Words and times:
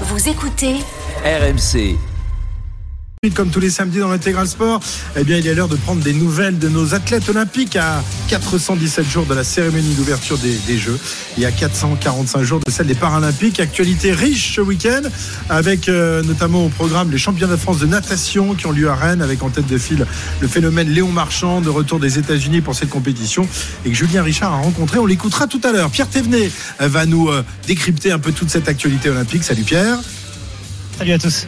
Vous 0.00 0.28
écoutez 0.28 0.80
RMC. 1.24 2.13
Comme 3.30 3.48
tous 3.48 3.60
les 3.60 3.70
samedis 3.70 4.00
dans 4.00 4.10
l'intégral 4.10 4.46
sport, 4.46 4.80
eh 5.16 5.24
bien, 5.24 5.38
il 5.38 5.46
est 5.46 5.54
l'heure 5.54 5.68
de 5.68 5.76
prendre 5.76 6.02
des 6.02 6.12
nouvelles 6.12 6.58
de 6.58 6.68
nos 6.68 6.94
athlètes 6.94 7.26
olympiques 7.30 7.74
à 7.76 8.02
417 8.28 9.08
jours 9.08 9.24
de 9.24 9.32
la 9.32 9.44
cérémonie 9.44 9.94
d'ouverture 9.94 10.36
des, 10.38 10.76
Jeux 10.76 10.98
et 11.38 11.46
à 11.46 11.52
445 11.52 12.42
jours 12.42 12.60
de 12.64 12.70
celle 12.70 12.86
des 12.86 12.94
Paralympiques. 12.94 13.60
Actualité 13.60 14.12
riche 14.12 14.56
ce 14.56 14.60
week-end 14.60 15.02
avec 15.48 15.88
euh, 15.88 16.22
notamment 16.22 16.66
au 16.66 16.68
programme 16.68 17.10
les 17.10 17.18
championnats 17.18 17.54
de 17.54 17.60
France 17.60 17.78
de 17.78 17.86
natation 17.86 18.54
qui 18.54 18.66
ont 18.66 18.72
lieu 18.72 18.90
à 18.90 18.94
Rennes 18.94 19.22
avec 19.22 19.42
en 19.42 19.48
tête 19.48 19.68
de 19.68 19.78
file 19.78 20.06
le 20.40 20.48
phénomène 20.48 20.90
Léon 20.90 21.10
Marchand 21.10 21.62
de 21.62 21.70
retour 21.70 22.00
des 22.00 22.18
États-Unis 22.18 22.60
pour 22.60 22.74
cette 22.74 22.90
compétition 22.90 23.48
et 23.86 23.90
que 23.90 23.94
Julien 23.94 24.22
Richard 24.22 24.52
a 24.52 24.56
rencontré. 24.56 24.98
On 24.98 25.06
l'écoutera 25.06 25.46
tout 25.46 25.60
à 25.64 25.72
l'heure. 25.72 25.90
Pierre 25.90 26.08
Thévenet 26.08 26.50
euh, 26.80 26.88
va 26.88 27.06
nous 27.06 27.28
euh, 27.28 27.42
décrypter 27.66 28.12
un 28.12 28.18
peu 28.18 28.32
toute 28.32 28.50
cette 28.50 28.68
actualité 28.68 29.08
olympique. 29.08 29.44
Salut 29.44 29.64
Pierre. 29.64 29.98
Salut 30.98 31.12
à 31.12 31.18
tous. 31.18 31.46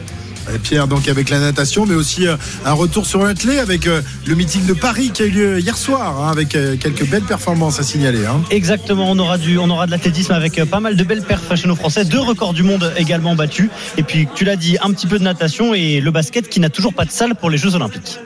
Et 0.53 0.59
Pierre 0.59 0.87
donc 0.87 1.07
avec 1.07 1.29
la 1.29 1.39
natation, 1.39 1.85
mais 1.85 1.95
aussi 1.95 2.27
euh, 2.27 2.35
un 2.65 2.73
retour 2.73 3.05
sur 3.05 3.23
l'athlé 3.23 3.59
avec 3.59 3.87
euh, 3.87 4.01
le 4.25 4.35
meeting 4.35 4.65
de 4.65 4.73
Paris 4.73 5.11
qui 5.13 5.23
a 5.23 5.25
eu 5.25 5.29
lieu 5.29 5.59
hier 5.59 5.77
soir, 5.77 6.21
hein, 6.21 6.31
avec 6.31 6.55
euh, 6.55 6.75
quelques 6.77 7.05
belles 7.07 7.23
performances 7.23 7.79
à 7.79 7.83
signaler. 7.83 8.25
hein. 8.25 8.41
Exactement, 8.49 9.11
on 9.11 9.19
aura 9.19 9.37
du, 9.37 9.57
on 9.57 9.69
aura 9.69 9.85
de 9.85 9.91
l'athlétisme 9.91 10.33
avec 10.33 10.57
euh, 10.59 10.65
pas 10.65 10.79
mal 10.79 10.95
de 10.95 11.03
belles 11.03 11.23
perfs 11.23 11.55
chez 11.55 11.67
nos 11.67 11.75
Français, 11.75 12.05
deux 12.05 12.19
records 12.19 12.53
du 12.53 12.63
monde 12.63 12.93
également 12.97 13.35
battus. 13.35 13.69
Et 13.97 14.03
puis 14.03 14.27
tu 14.35 14.45
l'as 14.45 14.55
dit, 14.55 14.77
un 14.81 14.91
petit 14.91 15.07
peu 15.07 15.19
de 15.19 15.23
natation 15.23 15.73
et 15.73 15.99
le 15.99 16.11
basket 16.11 16.47
qui 16.49 16.59
n'a 16.59 16.69
toujours 16.69 16.93
pas 16.93 17.05
de 17.05 17.11
salle 17.11 17.35
pour 17.35 17.49
les 17.49 17.57
Jeux 17.57 17.75
Olympiques. 17.75 18.19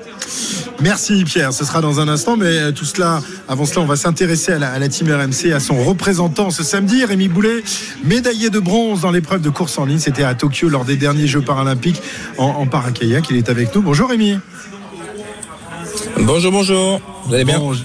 Merci 0.82 1.24
Pierre, 1.26 1.54
ce 1.54 1.64
sera 1.64 1.80
dans 1.80 2.00
un 2.00 2.08
instant, 2.08 2.38
mais 2.38 2.58
euh, 2.58 2.72
tout 2.72 2.86
cela, 2.86 3.22
avant 3.48 3.66
cela, 3.66 3.82
on 3.82 3.86
va 3.86 3.96
s'intéresser 3.96 4.54
à 4.54 4.60
la, 4.60 4.72
à 4.72 4.80
la 4.80 4.90
team 4.90 5.12
RMC, 5.12 5.54
à 5.54 5.60
son 5.60 5.84
représentant 5.84 6.50
ce 6.50 6.64
samedi, 6.64 7.06
Rémi 7.06 7.28
Boulet, 7.28 7.64
médaillé 8.04 8.50
de 8.50 8.60
bronze 8.60 9.02
dans 9.02 9.12
l'épreuve 9.12 9.42
de 9.42 9.50
course 9.50 9.78
en 9.78 9.86
ligne. 9.86 10.00
C'était 10.00 10.24
à 10.24 10.34
Tokyo 10.34 10.70
lors 10.70 10.84
des 10.84 10.98
derniers 10.98 11.28
Jeux 11.28 11.42
paralympiques 11.42 12.02
en, 12.40 12.46
en 12.46 12.66
parakayak. 12.66 13.30
Il 13.30 13.38
est 13.38 13.50
avec 13.50 13.76
nous. 13.76 13.82
Bonjour 13.82 14.10
Rémi. 14.10 14.40
Bonjour, 16.20 16.52
bonjour. 16.52 17.02
Vous 17.26 17.34
allez 17.34 17.46
bien? 17.46 17.60
Bon, 17.60 17.76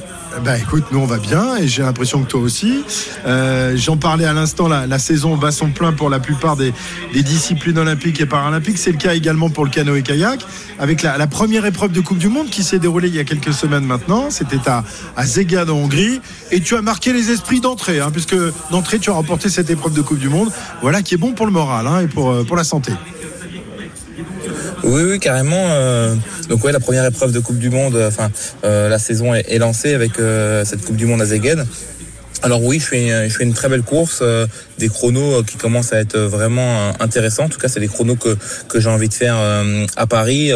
bah 0.44 0.58
écoute, 0.58 0.84
nous 0.92 0.98
on 0.98 1.06
va 1.06 1.18
bien 1.18 1.56
et 1.56 1.66
j'ai 1.66 1.82
l'impression 1.82 2.22
que 2.22 2.28
toi 2.28 2.40
aussi. 2.40 2.84
Euh, 3.26 3.76
J'en 3.76 3.96
parlais 3.96 4.24
à 4.24 4.32
l'instant, 4.32 4.68
la, 4.68 4.98
saison 4.98 5.36
bat 5.36 5.50
son 5.50 5.70
plein 5.70 5.92
pour 5.92 6.10
la 6.10 6.20
plupart 6.20 6.56
des, 6.56 6.72
disciplines 7.14 7.78
olympiques 7.78 8.20
et 8.20 8.26
paralympiques. 8.26 8.78
C'est 8.78 8.92
le 8.92 8.98
cas 8.98 9.14
également 9.14 9.50
pour 9.50 9.64
le 9.64 9.70
canoë-kayak, 9.70 10.40
avec 10.78 11.02
la, 11.02 11.26
première 11.26 11.64
épreuve 11.64 11.92
de 11.92 12.00
Coupe 12.00 12.18
du 12.18 12.28
Monde 12.28 12.48
qui 12.50 12.62
s'est 12.62 12.78
déroulée 12.78 13.08
il 13.08 13.14
y 13.14 13.18
a 13.18 13.24
quelques 13.24 13.52
semaines 13.52 13.84
maintenant. 13.84 14.30
C'était 14.30 14.68
à, 14.68 14.84
à 15.16 15.26
Zegad 15.26 15.70
en 15.70 15.76
Hongrie. 15.76 16.20
Et 16.50 16.60
tu 16.60 16.76
as 16.76 16.82
marqué 16.82 17.12
les 17.12 17.30
esprits 17.30 17.60
d'entrée, 17.60 18.00
hein, 18.00 18.10
puisque 18.12 18.36
d'entrée 18.70 18.98
tu 18.98 19.10
as 19.10 19.14
remporté 19.14 19.48
cette 19.48 19.70
épreuve 19.70 19.94
de 19.94 20.02
Coupe 20.02 20.18
du 20.18 20.28
Monde. 20.28 20.50
Voilà 20.82 21.02
qui 21.02 21.14
est 21.14 21.18
bon 21.18 21.32
pour 21.32 21.46
le 21.46 21.52
moral 21.52 21.86
hein, 21.86 22.00
et 22.00 22.18
euh, 22.18 22.44
pour 22.44 22.56
la 22.56 22.64
santé. 22.64 22.92
Oui, 24.86 25.02
oui, 25.02 25.18
carrément. 25.18 25.56
euh, 25.70 26.14
donc 26.48 26.62
ouais, 26.62 26.70
la 26.70 26.78
première 26.78 27.04
épreuve 27.04 27.32
de 27.32 27.40
Coupe 27.40 27.58
du 27.58 27.70
Monde, 27.70 27.96
euh, 27.96 28.06
enfin, 28.06 28.30
euh, 28.64 28.88
la 28.88 29.00
saison 29.00 29.34
est, 29.34 29.58
lancée 29.58 29.94
avec 29.94 30.12
cette 30.64 30.84
Coupe 30.84 30.96
du 30.96 31.06
Monde 31.06 31.20
à 31.20 31.26
Zeged. 31.26 31.66
Alors 32.42 32.62
oui, 32.62 32.78
je 32.78 32.86
fais, 32.86 33.28
une 33.40 33.54
très 33.54 33.68
belle 33.68 33.82
course, 33.82 34.18
euh, 34.20 34.46
des 34.78 34.88
chronos 34.88 35.36
euh, 35.36 35.42
qui 35.42 35.56
commencent 35.56 35.92
à 35.92 36.00
être 36.00 36.18
vraiment 36.18 36.88
euh, 36.88 36.92
intéressants. 37.00 37.44
En 37.44 37.48
tout 37.48 37.58
cas, 37.58 37.68
c'est 37.68 37.80
des 37.80 37.88
chronos 37.88 38.16
que, 38.16 38.36
que 38.68 38.78
j'ai 38.78 38.90
envie 38.90 39.08
de 39.08 39.14
faire 39.14 39.36
à 39.96 40.06
Paris, 40.06 40.52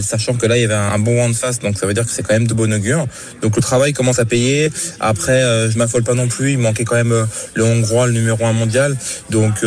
sachant 0.00 0.34
que 0.34 0.46
là, 0.46 0.56
il 0.56 0.62
y 0.62 0.64
avait 0.64 0.74
un, 0.74 0.98
bon 0.98 1.16
vent 1.16 1.28
de 1.28 1.34
face, 1.34 1.58
donc 1.58 1.78
ça 1.78 1.86
veut 1.86 1.94
dire 1.94 2.04
que 2.04 2.10
c'est 2.10 2.22
quand 2.22 2.34
même 2.34 2.46
de 2.46 2.54
bon 2.54 2.72
augure. 2.72 3.06
Donc 3.42 3.56
le 3.56 3.62
travail 3.62 3.92
commence 3.92 4.18
à 4.18 4.24
payer. 4.24 4.70
Après, 5.00 5.42
je 5.70 5.76
m'affole 5.78 6.04
pas 6.04 6.14
non 6.14 6.28
plus. 6.28 6.52
Il 6.52 6.58
manquait 6.58 6.84
quand 6.84 6.96
même 6.96 7.26
le 7.54 7.64
Hongrois, 7.64 8.06
le 8.06 8.12
numéro 8.12 8.44
un 8.44 8.52
mondial. 8.52 8.96
Donc, 9.30 9.64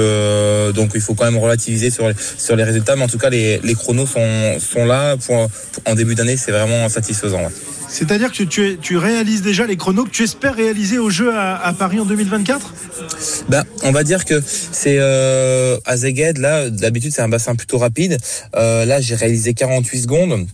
donc 0.74 0.92
il 0.96 1.02
faut 1.02 1.14
quand 1.14 1.26
même 1.26 1.38
relativiser 1.38 1.90
sur 1.90 2.08
les, 2.08 2.16
sur 2.38 2.56
les 2.56 2.64
résultats. 2.64 2.96
Mais 2.96 3.04
en 3.04 3.08
tout 3.08 3.20
cas, 3.20 3.30
les, 3.30 3.60
les 3.64 3.76
chronos 3.76 4.08
sont, 4.08 4.60
sont 4.60 4.86
là. 4.86 5.18
Pour, 5.18 5.50
en 5.86 5.96
début 5.96 6.16
d'année, 6.16 6.38
c'est 6.38 6.52
vraiment 6.52 6.88
satisfaisant. 6.90 7.42
C'est-à-dire 7.90 8.32
que 8.32 8.44
tu, 8.44 8.68
es- 8.72 8.78
tu 8.78 8.98
réalises 8.98 9.42
déjà 9.42 9.66
les 9.66 9.78
chronos 9.78 10.06
que 10.06 10.10
tu 10.10 10.24
espères 10.24 10.56
réaliser 10.56 10.98
au 11.00 11.10
jeu 11.10 11.34
à, 11.34 11.56
à 11.56 11.74
Paris 11.74 12.00
en 12.00 12.06
2024 12.06 12.74
Ben, 13.50 13.64
on 13.84 13.92
va 13.92 14.04
dire 14.04 14.26
que 14.26 14.42
c'est 14.72 14.98
euh, 15.00 15.78
à 15.86 15.98
Zeged, 15.98 16.38
là, 16.38 16.70
d'habitude 16.70 17.12
c'est 17.14 17.22
un 17.22 17.30
bassin 17.30 17.56
plutôt 17.56 17.78
rapide. 17.78 18.18
Euh, 18.56 18.86
là, 18.86 19.00
j'ai 19.02 19.16
réalisé 19.16 19.54
48 19.54 20.02
secondes. 20.02 20.48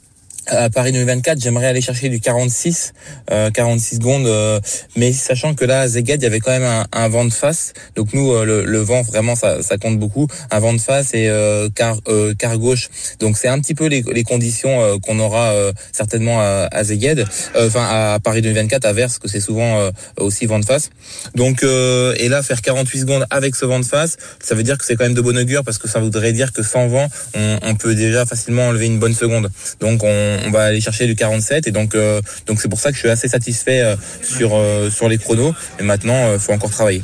À 0.48 0.70
Paris 0.70 0.92
2024, 0.92 1.40
j'aimerais 1.40 1.68
aller 1.68 1.80
chercher 1.80 2.09
du 2.09 2.20
46, 2.20 2.94
euh, 3.31 3.50
46 3.50 3.96
secondes, 3.96 4.28
euh, 4.28 4.59
mais 4.98 5.14
sachant 5.14 5.54
que 5.54 5.64
là, 5.64 5.81
à 5.81 5.88
Zeged, 5.88 6.22
il 6.22 6.24
y 6.24 6.26
avait 6.26 6.42
quand 6.42 6.52
même 6.52 6.64
un, 6.64 6.86
un 6.92 7.08
vent 7.08 7.24
de 7.24 7.31
face. 7.31 7.72
Donc 7.96 8.14
nous, 8.14 8.34
euh, 8.34 8.44
le, 8.44 8.66
le 8.66 8.78
vent, 8.80 9.04
vraiment, 9.04 9.36
ça, 9.36 9.62
ça 9.64 9.78
compte 9.78 9.98
beaucoup. 10.00 10.28
Un 10.52 10.59
vent 10.59 10.74
de 10.74 10.81
face 10.81 11.14
et 11.14 11.30
euh, 11.30 11.70
quart, 11.74 11.98
euh, 12.09 12.34
quart 12.34 12.58
gauche. 12.58 12.90
Donc 13.20 13.38
c'est 13.38 13.48
un 13.48 13.58
petit 13.62 13.74
peu 13.74 13.86
les, 13.86 14.04
les 14.14 14.24
conditions 14.24 14.81
euh, 14.81 14.98
qu'on 14.98 15.18
aura 15.20 15.54
certainement 15.94 16.42
à, 16.42 16.68
à 16.72 16.84
Zeged, 16.84 17.25
enfin 17.56 17.88
à 17.90 18.20
Paris 18.22 18.42
2024, 18.42 18.86
à 18.86 18.94
Verse, 18.94 19.20
que 19.20 19.30
c'est 19.30 19.40
souvent 19.40 19.90
aussi 20.18 20.46
vent 20.46 20.60
de 20.60 20.66
face. 20.66 20.90
Donc 21.36 21.64
et 21.64 22.28
là, 22.30 22.44
faire 22.44 22.62
48 22.62 23.00
secondes 23.00 23.25
avec 23.30 23.56
ce 23.56 23.66
vent 23.66 23.80
de 23.80 23.86
face, 23.86 24.18
ça 24.42 24.56
veut 24.56 24.64
dire 24.64 24.78
que 24.78 24.86
c'est 24.86 24.96
quand 24.96 25.06
même 25.06 25.14
de 25.14 25.22
bon 25.22 25.38
augure 25.38 25.64
parce 25.64 25.78
que 25.78 25.88
ça 25.88 26.00
voudrait 26.00 26.34
dire 26.34 26.52
que 26.52 26.64
sans 26.64 26.88
vent, 26.88 27.08
on, 27.36 27.60
on 27.62 27.75
peut 27.75 27.96
déjà 27.96 28.25
facilement 28.25 28.68
enlever 28.68 28.88
une 28.88 29.00
bonne 29.00 29.14
seconde. 29.14 29.50
Donc 29.80 30.04
on, 30.04 30.32
on 30.45 30.51
va 30.51 30.63
aller 30.66 30.81
chercher 30.81 31.05
du 31.07 31.16
47 31.16 31.67
et 31.67 31.71
donc 31.71 31.95
euh, 31.95 32.21
donc 32.47 32.59
c'est 32.61 32.69
pour 32.69 32.79
ça 32.79 32.89
que 32.89 32.95
je 32.95 32.99
suis 33.01 33.09
assez 33.09 33.27
satisfait 33.27 33.81
euh, 33.81 33.95
sur 34.21 34.51
euh, 34.53 34.89
sur 34.89 35.07
les 35.09 35.17
chronos. 35.17 35.53
Et 35.79 35.83
maintenant, 35.83 36.33
il 36.33 36.39
faut 36.39 36.53
encore 36.53 36.71
travailler. 36.71 37.03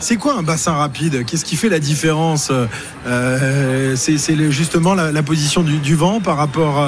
C'est 0.00 0.16
quoi 0.16 0.34
un 0.36 0.42
bassin 0.42 0.72
rapide? 0.72 1.24
Qu'est-ce 1.24 1.44
qui 1.44 1.56
fait 1.56 1.68
la 1.68 1.78
différence 1.78 2.50
Euh, 3.06 3.96
C'est 3.96 4.34
le- 4.34 4.50
justement 4.50 4.94
la, 4.94 5.12
la 5.12 5.22
position 5.22 5.62
du, 5.62 5.78
du 5.78 5.94
vent 5.94 6.20
par 6.20 6.36
rapport, 6.36 6.80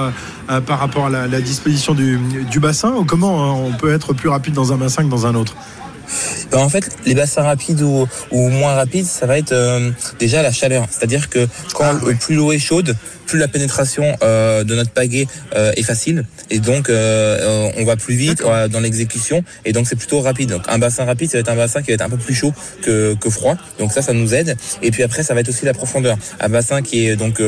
euh, 0.50 0.60
par 0.60 0.78
rapport 0.80 1.06
à 1.06 1.10
la, 1.10 1.26
la 1.26 1.40
disposition 1.40 1.94
du, 1.94 2.18
du 2.50 2.60
bassin? 2.60 2.92
Ou 2.92 3.04
comment 3.04 3.64
on 3.66 3.72
peut 3.72 3.92
être 3.94 4.12
plus 4.12 4.28
rapide 4.28 4.54
dans 4.54 4.72
un 4.72 4.76
bassin 4.76 5.04
que 5.04 5.08
dans 5.10 5.26
un 5.26 5.34
autre? 5.34 5.56
Ben, 6.50 6.58
en 6.58 6.68
fait, 6.68 6.88
les 7.04 7.14
bassins 7.14 7.42
rapides 7.42 7.82
ou, 7.82 8.06
ou 8.30 8.48
moins 8.48 8.74
rapides, 8.74 9.06
ça 9.06 9.26
va 9.26 9.38
être 9.38 9.52
euh, 9.52 9.90
déjà 10.18 10.42
la 10.42 10.52
chaleur. 10.52 10.86
C'est-à-dire 10.90 11.28
que 11.30 11.46
quand 11.74 11.84
Ah, 11.84 12.04
ouais. 12.04 12.14
plus 12.14 12.34
l'eau 12.36 12.52
est 12.52 12.58
chaude, 12.58 12.96
plus 13.26 13.38
la 13.38 13.48
pénétration 13.48 14.16
euh, 14.22 14.64
de 14.64 14.74
notre 14.74 14.90
pagaie 14.90 15.26
euh, 15.54 15.72
est 15.76 15.82
facile 15.82 16.24
et 16.50 16.58
donc 16.58 16.88
euh, 16.88 17.70
on 17.76 17.84
va 17.84 17.96
plus 17.96 18.14
vite 18.14 18.42
dans 18.42 18.80
l'exécution 18.80 19.42
et 19.64 19.72
donc 19.72 19.86
c'est 19.88 19.96
plutôt 19.96 20.20
rapide. 20.20 20.50
Donc 20.50 20.62
un 20.68 20.78
bassin 20.78 21.04
rapide, 21.04 21.30
ça 21.30 21.38
va 21.38 21.40
être 21.40 21.50
un 21.50 21.56
bassin 21.56 21.82
qui 21.82 21.88
va 21.88 21.94
être 21.94 22.02
un 22.02 22.10
peu 22.10 22.16
plus 22.16 22.34
chaud 22.34 22.52
que, 22.82 23.14
que 23.14 23.30
froid. 23.30 23.56
Donc 23.78 23.92
ça, 23.92 24.02
ça 24.02 24.12
nous 24.12 24.34
aide. 24.34 24.56
Et 24.82 24.90
puis 24.90 25.02
après, 25.02 25.22
ça 25.22 25.34
va 25.34 25.40
être 25.40 25.48
aussi 25.48 25.64
la 25.64 25.74
profondeur. 25.74 26.16
Un 26.40 26.48
bassin 26.48 26.82
qui 26.82 27.06
est 27.06 27.16
donc 27.16 27.42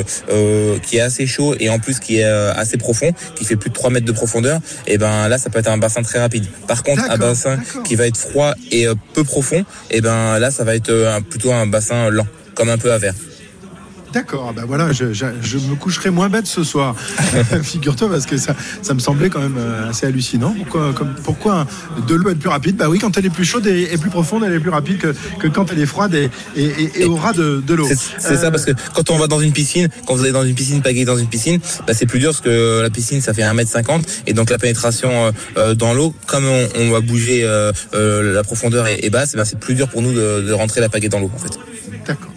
qui 0.82 0.96
est 0.96 1.00
assez 1.00 1.26
chaud 1.26 1.54
et 1.60 1.68
en 1.68 1.78
plus 1.78 1.98
qui 2.00 2.18
est 2.18 2.24
euh, 2.24 2.52
assez 2.54 2.76
profond, 2.76 3.12
qui 3.36 3.44
fait 3.44 3.56
plus 3.56 3.70
de 3.70 3.74
3 3.74 3.90
mètres 3.90 4.06
de 4.06 4.12
profondeur. 4.12 4.60
Et 4.86 4.98
ben 4.98 5.28
là, 5.28 5.38
ça 5.38 5.50
peut 5.50 5.58
être 5.58 5.68
un 5.68 5.78
bassin 5.78 6.02
très 6.02 6.18
rapide. 6.18 6.46
Par 6.66 6.82
contre, 6.82 7.02
un 7.10 7.16
bassin 7.16 7.58
qui 7.84 7.94
va 7.94 8.06
être 8.06 8.16
froid 8.16 8.54
et 8.70 8.86
peu 9.14 9.24
profond, 9.24 9.64
et 9.90 10.00
ben 10.00 10.38
là, 10.38 10.50
ça 10.50 10.64
va 10.64 10.74
être 10.74 10.90
euh, 10.90 11.20
plutôt 11.20 11.52
un 11.52 11.66
bassin 11.66 12.10
lent, 12.10 12.26
comme 12.54 12.68
un 12.68 12.78
peu 12.78 12.92
à 12.92 12.98
verre. 12.98 13.14
D'accord, 14.18 14.52
ben 14.52 14.64
voilà, 14.66 14.90
je, 14.90 15.04
me 15.04 15.76
coucherai 15.76 16.10
moins 16.10 16.28
bête 16.28 16.48
ce 16.48 16.64
soir. 16.64 16.96
Figure-toi, 17.62 18.10
parce 18.10 18.26
que 18.26 18.36
ça, 18.36 18.56
ça 18.82 18.92
me 18.92 18.98
semblait 18.98 19.30
quand 19.30 19.38
même 19.38 19.54
euh, 19.56 19.90
assez 19.90 20.06
hallucinant. 20.06 20.52
Pourquoi, 20.58 20.92
pourquoi 21.22 21.66
de 22.08 22.16
l'eau 22.16 22.28
être 22.30 22.40
plus 22.40 22.48
rapide? 22.48 22.74
Bah 22.74 22.88
oui, 22.88 22.98
quand 22.98 23.16
elle 23.16 23.26
est 23.26 23.30
plus 23.30 23.44
chaude 23.44 23.68
et, 23.68 23.96
plus 23.96 24.10
profonde, 24.10 24.42
elle 24.44 24.54
est 24.54 24.58
plus 24.58 24.72
rapide 24.72 24.98
que, 24.98 25.46
quand 25.46 25.70
elle 25.70 25.78
est 25.78 25.86
froide 25.86 26.16
et, 26.16 27.04
au 27.04 27.14
ras 27.14 27.32
de, 27.32 27.62
l'eau. 27.72 27.86
C'est 28.18 28.36
ça 28.36 28.50
parce 28.50 28.64
que 28.64 28.72
quand 28.92 29.08
on 29.10 29.18
va 29.18 29.28
dans 29.28 29.38
une 29.38 29.52
piscine, 29.52 29.88
quand 30.04 30.16
vous 30.16 30.22
allez 30.22 30.32
dans 30.32 30.44
une 30.44 30.56
piscine 30.56 30.82
pagaie 30.82 31.04
dans 31.04 31.16
une 31.16 31.28
piscine, 31.28 31.60
bah, 31.86 31.94
c'est 31.94 32.06
plus 32.06 32.18
dur 32.18 32.30
parce 32.30 32.40
que 32.40 32.82
la 32.82 32.90
piscine 32.90 33.20
ça 33.20 33.34
fait 33.34 33.42
1m50 33.42 34.02
et 34.26 34.32
donc 34.32 34.50
la 34.50 34.58
pénétration 34.58 35.10
euh, 35.12 35.30
euh, 35.58 35.74
dans 35.76 35.94
l'eau, 35.94 36.12
comme 36.26 36.44
on, 36.44 36.90
va 36.90 37.00
bouger 37.00 37.46
la 37.92 38.42
profondeur 38.42 38.88
est, 38.88 39.04
est 39.04 39.10
basse, 39.10 39.36
ben, 39.36 39.44
c'est 39.44 39.60
plus 39.60 39.76
dur 39.76 39.88
pour 39.88 40.02
nous 40.02 40.12
de, 40.12 40.40
de 40.40 40.52
rentrer 40.52 40.80
la 40.80 40.88
pagaie 40.88 41.08
dans 41.08 41.20
l'eau 41.20 41.30
en 41.32 41.38
fait. 41.38 41.56
D'accord. 42.08 42.30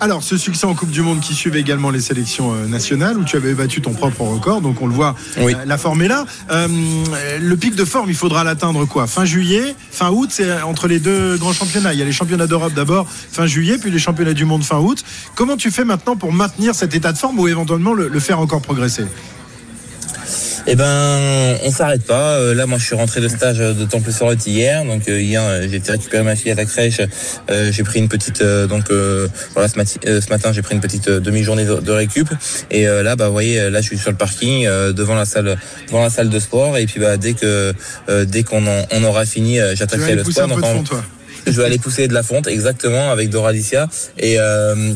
Alors, 0.00 0.22
ce 0.22 0.36
succès 0.36 0.66
en 0.66 0.74
Coupe 0.74 0.90
du 0.90 1.00
Monde 1.00 1.20
qui 1.20 1.34
suivait 1.34 1.60
également 1.60 1.88
les 1.90 2.00
sélections 2.00 2.52
euh, 2.52 2.66
nationales, 2.66 3.16
où 3.16 3.24
tu 3.24 3.36
avais 3.36 3.54
battu 3.54 3.80
ton 3.80 3.94
propre 3.94 4.20
record, 4.20 4.60
donc 4.60 4.82
on 4.82 4.86
le 4.86 4.92
voit, 4.92 5.14
Oui. 5.38 5.54
euh, 5.54 5.64
la 5.64 5.78
forme 5.78 6.02
est 6.02 6.08
là. 6.08 6.26
Euh, 6.50 6.68
le 7.40 7.56
pic 7.56 7.74
de 7.74 7.84
forme, 7.86 8.10
il 8.10 8.14
faudra 8.16 8.44
l'atteindre 8.44 8.84
quoi? 8.84 9.06
Fin 9.06 9.24
juillet, 9.24 9.74
fin 9.90 10.10
août, 10.10 10.28
c'est 10.30 10.60
entre 10.62 10.88
les 10.88 11.00
deux 11.00 11.38
grands 11.38 11.54
championnats. 11.54 11.94
Il 11.94 11.98
y 11.98 12.02
a 12.02 12.04
les 12.04 12.12
championnats 12.12 12.46
d'Europe 12.46 12.74
d'abord, 12.74 13.06
fin 13.08 13.46
juillet, 13.46 13.78
puis 13.78 13.90
les 13.90 13.98
championnats 13.98 14.34
du 14.34 14.44
monde 14.44 14.62
fin 14.62 14.78
août. 14.78 15.02
Comment 15.34 15.56
tu 15.56 15.70
fais 15.70 15.84
maintenant 15.84 16.16
pour 16.16 16.32
maintenir 16.32 16.74
cet 16.74 16.94
état 16.94 17.12
de 17.12 17.18
forme 17.18 17.38
ou 17.40 17.48
éventuellement 17.48 17.94
le, 17.94 18.08
le 18.08 18.20
faire 18.20 18.40
encore 18.40 18.60
progresser? 18.60 19.04
Eh 20.66 20.76
ben, 20.76 21.18
on 21.64 21.70
s'arrête 21.70 22.04
pas. 22.04 22.36
Euh, 22.38 22.54
là, 22.54 22.64
moi, 22.66 22.78
je 22.78 22.84
suis 22.86 22.94
rentré 22.94 23.20
de 23.20 23.28
stage 23.28 23.58
de 23.58 23.84
Temple 23.84 24.10
sur 24.12 24.26
Lot 24.26 24.46
hier. 24.46 24.82
Donc 24.84 25.08
euh, 25.08 25.20
hier, 25.20 25.42
euh, 25.42 25.66
j'ai 25.68 25.76
été 25.76 25.92
récupérer 25.92 26.22
ma 26.22 26.36
fille 26.36 26.50
à 26.52 26.54
la 26.54 26.64
crèche. 26.64 27.00
Euh, 27.50 27.70
j'ai 27.70 27.82
pris 27.82 27.98
une 27.98 28.08
petite, 28.08 28.40
euh, 28.40 28.66
donc 28.66 28.90
euh, 28.90 29.28
voilà, 29.52 29.68
ce, 29.68 29.76
mati- 29.76 29.98
euh, 30.06 30.22
ce 30.22 30.30
matin, 30.30 30.52
j'ai 30.52 30.62
pris 30.62 30.74
une 30.74 30.80
petite 30.80 31.10
demi-journée 31.10 31.66
de, 31.66 31.74
de 31.74 31.92
récup. 31.92 32.28
Et 32.70 32.88
euh, 32.88 33.02
là, 33.02 33.14
bah, 33.14 33.26
vous 33.26 33.32
voyez, 33.34 33.68
là, 33.68 33.80
je 33.82 33.86
suis 33.88 33.98
sur 33.98 34.10
le 34.10 34.16
parking 34.16 34.64
euh, 34.66 34.92
devant 34.92 35.14
la 35.14 35.26
salle, 35.26 35.58
devant 35.88 36.02
la 36.02 36.10
salle 36.10 36.30
de 36.30 36.38
sport. 36.38 36.78
Et 36.78 36.86
puis, 36.86 36.98
bah, 36.98 37.18
dès 37.18 37.34
que, 37.34 37.74
euh, 38.08 38.24
dès 38.24 38.42
qu'on 38.42 38.66
en- 38.66 38.86
on 38.90 39.04
aura 39.04 39.26
fini, 39.26 39.58
j'attaquerai 39.74 40.14
le 40.14 40.24
sport. 40.32 40.48
Donc, 40.48 40.60
fond, 40.64 40.82
toi. 40.82 41.04
je 41.46 41.52
vais 41.52 41.64
aller 41.66 41.78
pousser 41.78 42.08
de 42.08 42.14
la 42.14 42.22
fonte 42.22 42.46
exactement 42.46 43.10
avec 43.12 43.28
Dora 43.28 43.50
Alicia 43.50 43.86
et 44.18 44.36
euh, 44.38 44.94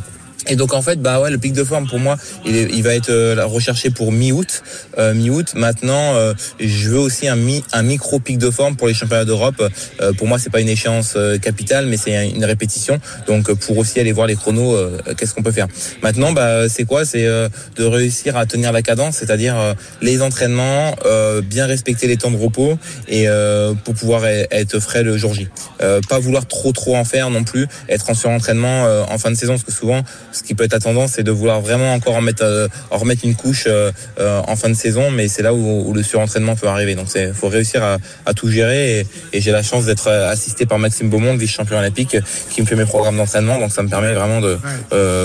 Et 0.49 0.57
donc 0.57 0.73
en 0.75 0.83
fait, 0.83 1.01
bah 1.01 1.21
ouais, 1.21 1.31
le 1.31 1.39
pic 1.39 1.53
de 1.53 1.65
forme 1.65 1.87
pour 1.87 1.99
moi, 1.99 2.17
il, 2.45 2.57
il 2.57 2.83
va 2.83 2.95
être 2.95 3.11
euh, 3.11 3.45
recherché 3.45 3.91
pour 3.91 4.13
mi-août. 4.13 4.63
Euh, 4.99 5.15
mi-août. 5.15 5.53
Maintenant, 5.55 6.15
euh, 6.15 6.35
je 6.59 6.89
veux 6.91 6.99
aussi 6.99 7.29
un, 7.29 7.37
mi, 7.37 7.63
un 7.73 7.83
micro 7.83 8.19
pic 8.19 8.39
de 8.39 8.51
forme 8.51 8.77
pour 8.77 8.89
les 8.89 8.95
championnats 8.95 9.25
d'Europe. 9.25 9.63
Euh, 10.01 10.13
pour 10.13 10.27
moi, 10.27 10.39
c'est 10.39 10.51
pas 10.51 10.61
une 10.61 10.69
échéance 10.69 11.15
euh, 11.17 11.39
capitale, 11.39 11.87
mais 11.87 11.97
c'est 11.97 12.31
une 12.31 12.45
répétition. 12.45 12.99
Donc 13.27 13.53
pour 13.53 13.79
aussi 13.79 14.01
aller 14.01 14.13
voir 14.13 14.27
les 14.27 14.37
chronos, 14.37 14.77
qu'est-ce 15.17 15.35
qu'on 15.35 15.43
peut 15.43 15.53
faire. 15.53 15.69
Maintenant, 16.03 16.33
bah 16.33 16.69
c'est 16.69 16.85
quoi? 16.85 17.05
C'est 17.05 17.25
de 17.25 17.85
réussir 17.85 18.37
à 18.37 18.47
tenir 18.47 18.73
la 18.73 18.83
cadence, 18.83 19.17
c'est-à-dire 19.17 19.57
les 20.01 20.23
entraînements, 20.23 20.95
bien 21.45 21.67
respecter 21.67 22.07
les 22.07 22.17
temps 22.17 22.31
de 22.31 22.37
repos 22.37 22.79
et 23.09 23.27
pour 23.85 23.95
pouvoir 23.95 24.23
e-, 24.25 24.47
être 24.51 24.79
frais 24.81 25.03
le 25.03 25.17
jour 25.17 25.35
J. 25.35 25.49
pas 25.79 26.19
vouloir 26.19 26.47
trop 26.47 26.73
trop 26.73 26.97
en 26.97 27.05
faire 27.05 27.31
non 27.31 27.45
plus, 27.45 27.67
être 27.89 28.11
en 28.11 28.15
surentraînement 28.15 28.85
en 29.09 29.19
fin 29.19 29.31
de 29.31 29.37
saison, 29.37 29.55
parce 29.55 29.65
que 29.65 29.73
souvent 29.73 30.03
ce 30.39 30.45
qui 30.45 30.55
peut 30.55 30.65
être 30.65 30.75
à 30.75 30.79
tendance, 30.79 31.13
c'est 31.17 31.25
de 31.25 31.33
vouloir 31.33 31.61
vraiment 31.61 31.93
encore 31.93 32.15
en 32.15 32.21
mettre, 32.21 32.45
euh, 32.45 32.69
en 32.91 32.99
remettre 32.99 33.25
une 33.25 33.35
couche 33.35 33.65
euh, 33.67 33.91
euh, 34.21 34.41
en 34.47 34.55
fin 34.55 34.69
de 34.69 34.75
saison, 34.75 35.11
mais 35.11 35.27
c'est 35.27 35.43
là 35.43 35.53
où, 35.53 35.93
le 35.93 36.03
surentraînement 36.03 36.55
peut 36.55 36.69
arriver. 36.69 36.95
Donc 36.95 37.09
il 37.17 37.35
faut 37.35 37.49
réussir 37.49 37.83
à, 37.83 38.35
tout 38.35 38.49
gérer 38.49 39.07
et, 39.33 39.41
j'ai 39.41 39.51
la 39.51 39.63
chance 39.63 39.87
d'être 39.87 40.09
assisté 40.09 40.67
par 40.67 40.79
Maxime 40.79 41.09
Beaumont, 41.09 41.37
vice-champion 41.37 41.79
olympique, 41.79 42.17
qui 42.51 42.61
me 42.61 42.67
fait 42.67 42.77
mes 42.77 42.85
programmes 42.85 43.17
d'entraînement. 43.17 43.59
Donc 43.59 43.73
ça 43.73 43.83
me 43.83 43.89
permet 43.89 44.13
vraiment 44.13 44.41
de, 44.41 44.59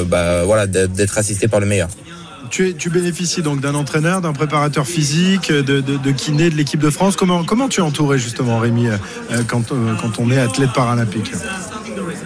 bah, 0.06 0.44
voilà, 0.46 0.66
d'être 0.68 1.18
assisté 1.18 1.48
par 1.48 1.60
le 1.60 1.66
meilleur. 1.66 1.90
Tu, 2.50 2.76
tu, 2.76 2.90
bénéficies 2.90 3.42
donc 3.42 3.62
d'un 3.62 3.76
entraîneur, 3.76 4.22
d'un 4.22 4.34
préparateur 4.34 4.86
physique, 4.86 5.52
de, 5.52 5.82
de, 5.82 6.12
kiné 6.12 6.50
de 6.50 6.56
l'équipe 6.56 6.80
de 6.80 6.90
France. 6.90 7.16
Comment, 7.16 7.44
comment 7.44 7.68
tu 7.68 7.82
es 7.82 7.84
entouré 7.84 8.18
justement, 8.18 8.60
Rémi, 8.60 8.88
quand, 9.48 9.70
quand 9.70 10.20
on 10.20 10.32
est 10.32 10.40
athlète 10.40 10.72
paralympique? 10.74 11.32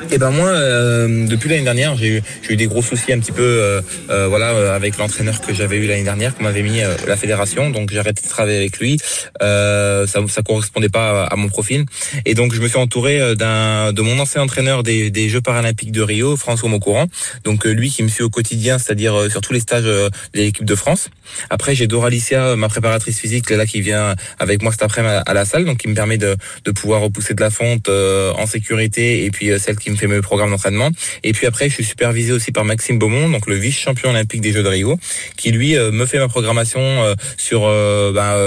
Et 0.10 0.18
ben 0.18 0.32
moi, 0.32 0.50
euh, 0.50 1.28
depuis 1.28 1.50
l'année 1.50 1.64
dernière, 1.64 1.98
j'ai 1.98 2.18
eu, 2.18 2.22
eu 2.50 2.56
des 2.56 2.68
gros 2.68 2.82
soucis 2.82 3.12
un 3.12 3.20
petit 3.20 3.32
peu, 3.32 3.42
euh, 3.42 3.82
euh, 4.10 4.28
voilà, 4.28 4.74
avec 4.74 4.98
l'entraîneur 4.98 5.42
que 5.42 5.54
j'avais 5.54 5.78
eu 5.78 5.86
l'année 5.86 6.04
dernière, 6.04 6.36
qu'on 6.36 6.44
m'avait 6.44 6.62
mis 6.62 6.80
la 7.06 7.18
fédération. 7.18 7.70
Donc 7.70 7.92
j'ai 7.92 8.00
arrêté 8.00 8.22
de 8.22 8.30
travailler 8.30 8.58
avec 8.58 8.80
lui. 8.80 8.98
ça, 9.40 10.06
ça 10.08 10.42
correspondait 10.44 10.90
pas 10.90 11.26
à, 11.26 11.36
mon 11.36 11.50
profil. 11.50 11.86
Et 12.26 12.36
donc 12.36 12.54
je 12.54 12.62
me 12.62 12.68
suis 12.68 12.78
entouré 12.78 13.36
d'un 13.36 13.92
de 13.92 14.02
mon 14.02 14.18
ancien 14.20 14.42
entraîneur 14.42 14.84
des, 14.84 15.10
des 15.12 15.30
Jeux 15.30 15.42
paralympiques 15.42 15.92
de 15.92 16.02
Rio, 16.02 16.38
François 16.38 16.70
Maucourant. 16.70 17.08
Donc 17.44 17.66
lui 17.66 17.90
qui 17.90 18.04
me 18.04 18.08
suit 18.08 18.24
au 18.24 18.30
quotidien, 18.30 18.80
c'est-à-dire 18.80 19.30
sur 19.30 19.42
tous 19.42 19.54
les 19.54 19.60
stages 19.60 19.84
de 19.84 20.10
l'équipe 20.34 20.66
de 20.66 20.76
France. 20.76 21.10
Après 21.50 21.76
j'ai 21.76 21.88
Dora 21.88 22.08
Alicia, 22.08 22.56
ma 22.56 22.70
préparatrice 22.70 23.20
physique, 23.20 23.50
là 23.50 23.66
qui 23.66 23.82
vient 23.82 24.16
avec 24.40 24.62
moi 24.62 24.72
cet 24.72 24.84
après-midi 24.84 25.22
à, 25.26 25.34
la 25.34 25.46
salle, 25.46 25.66
donc 25.66 25.78
qui 25.80 25.88
me 25.88 25.96
permet 25.96 26.18
de, 26.18 26.36
de 26.64 26.72
pouvoir 26.72 27.02
repousser 27.02 27.34
de 27.34 27.42
la 27.42 27.50
fonte 27.50 27.90
en 27.90 28.46
sécurité 28.46 29.26
et 29.26 29.32
puis 29.32 29.52
celle 29.60 29.76
qui 29.78 29.92
me 29.92 29.97
fait 29.98 30.08
mes 30.08 30.22
programmes 30.22 30.52
d'entraînement. 30.52 30.90
Et 31.24 31.34
puis 31.34 31.48
après, 31.48 31.70
je 31.70 31.74
suis 31.74 31.84
supervisé 31.84 32.32
aussi 32.32 32.52
par 32.52 32.66
Maxime 32.66 33.00
Beaumont, 33.00 33.30
donc 33.30 33.48
le 33.48 33.56
vice-champion 33.56 34.10
olympique 34.12 34.42
des 34.42 34.52
Jeux 34.52 34.64
de 34.64 34.68
Rio, 34.68 34.98
qui 35.36 35.52
lui 35.52 35.78
euh, 35.78 35.92
me 35.92 36.06
fait 36.06 36.20
ma 36.20 36.28
programmation 36.28 36.80
euh, 36.82 37.16
sur 37.38 37.66
euh, 37.66 38.12
bah, 38.12 38.38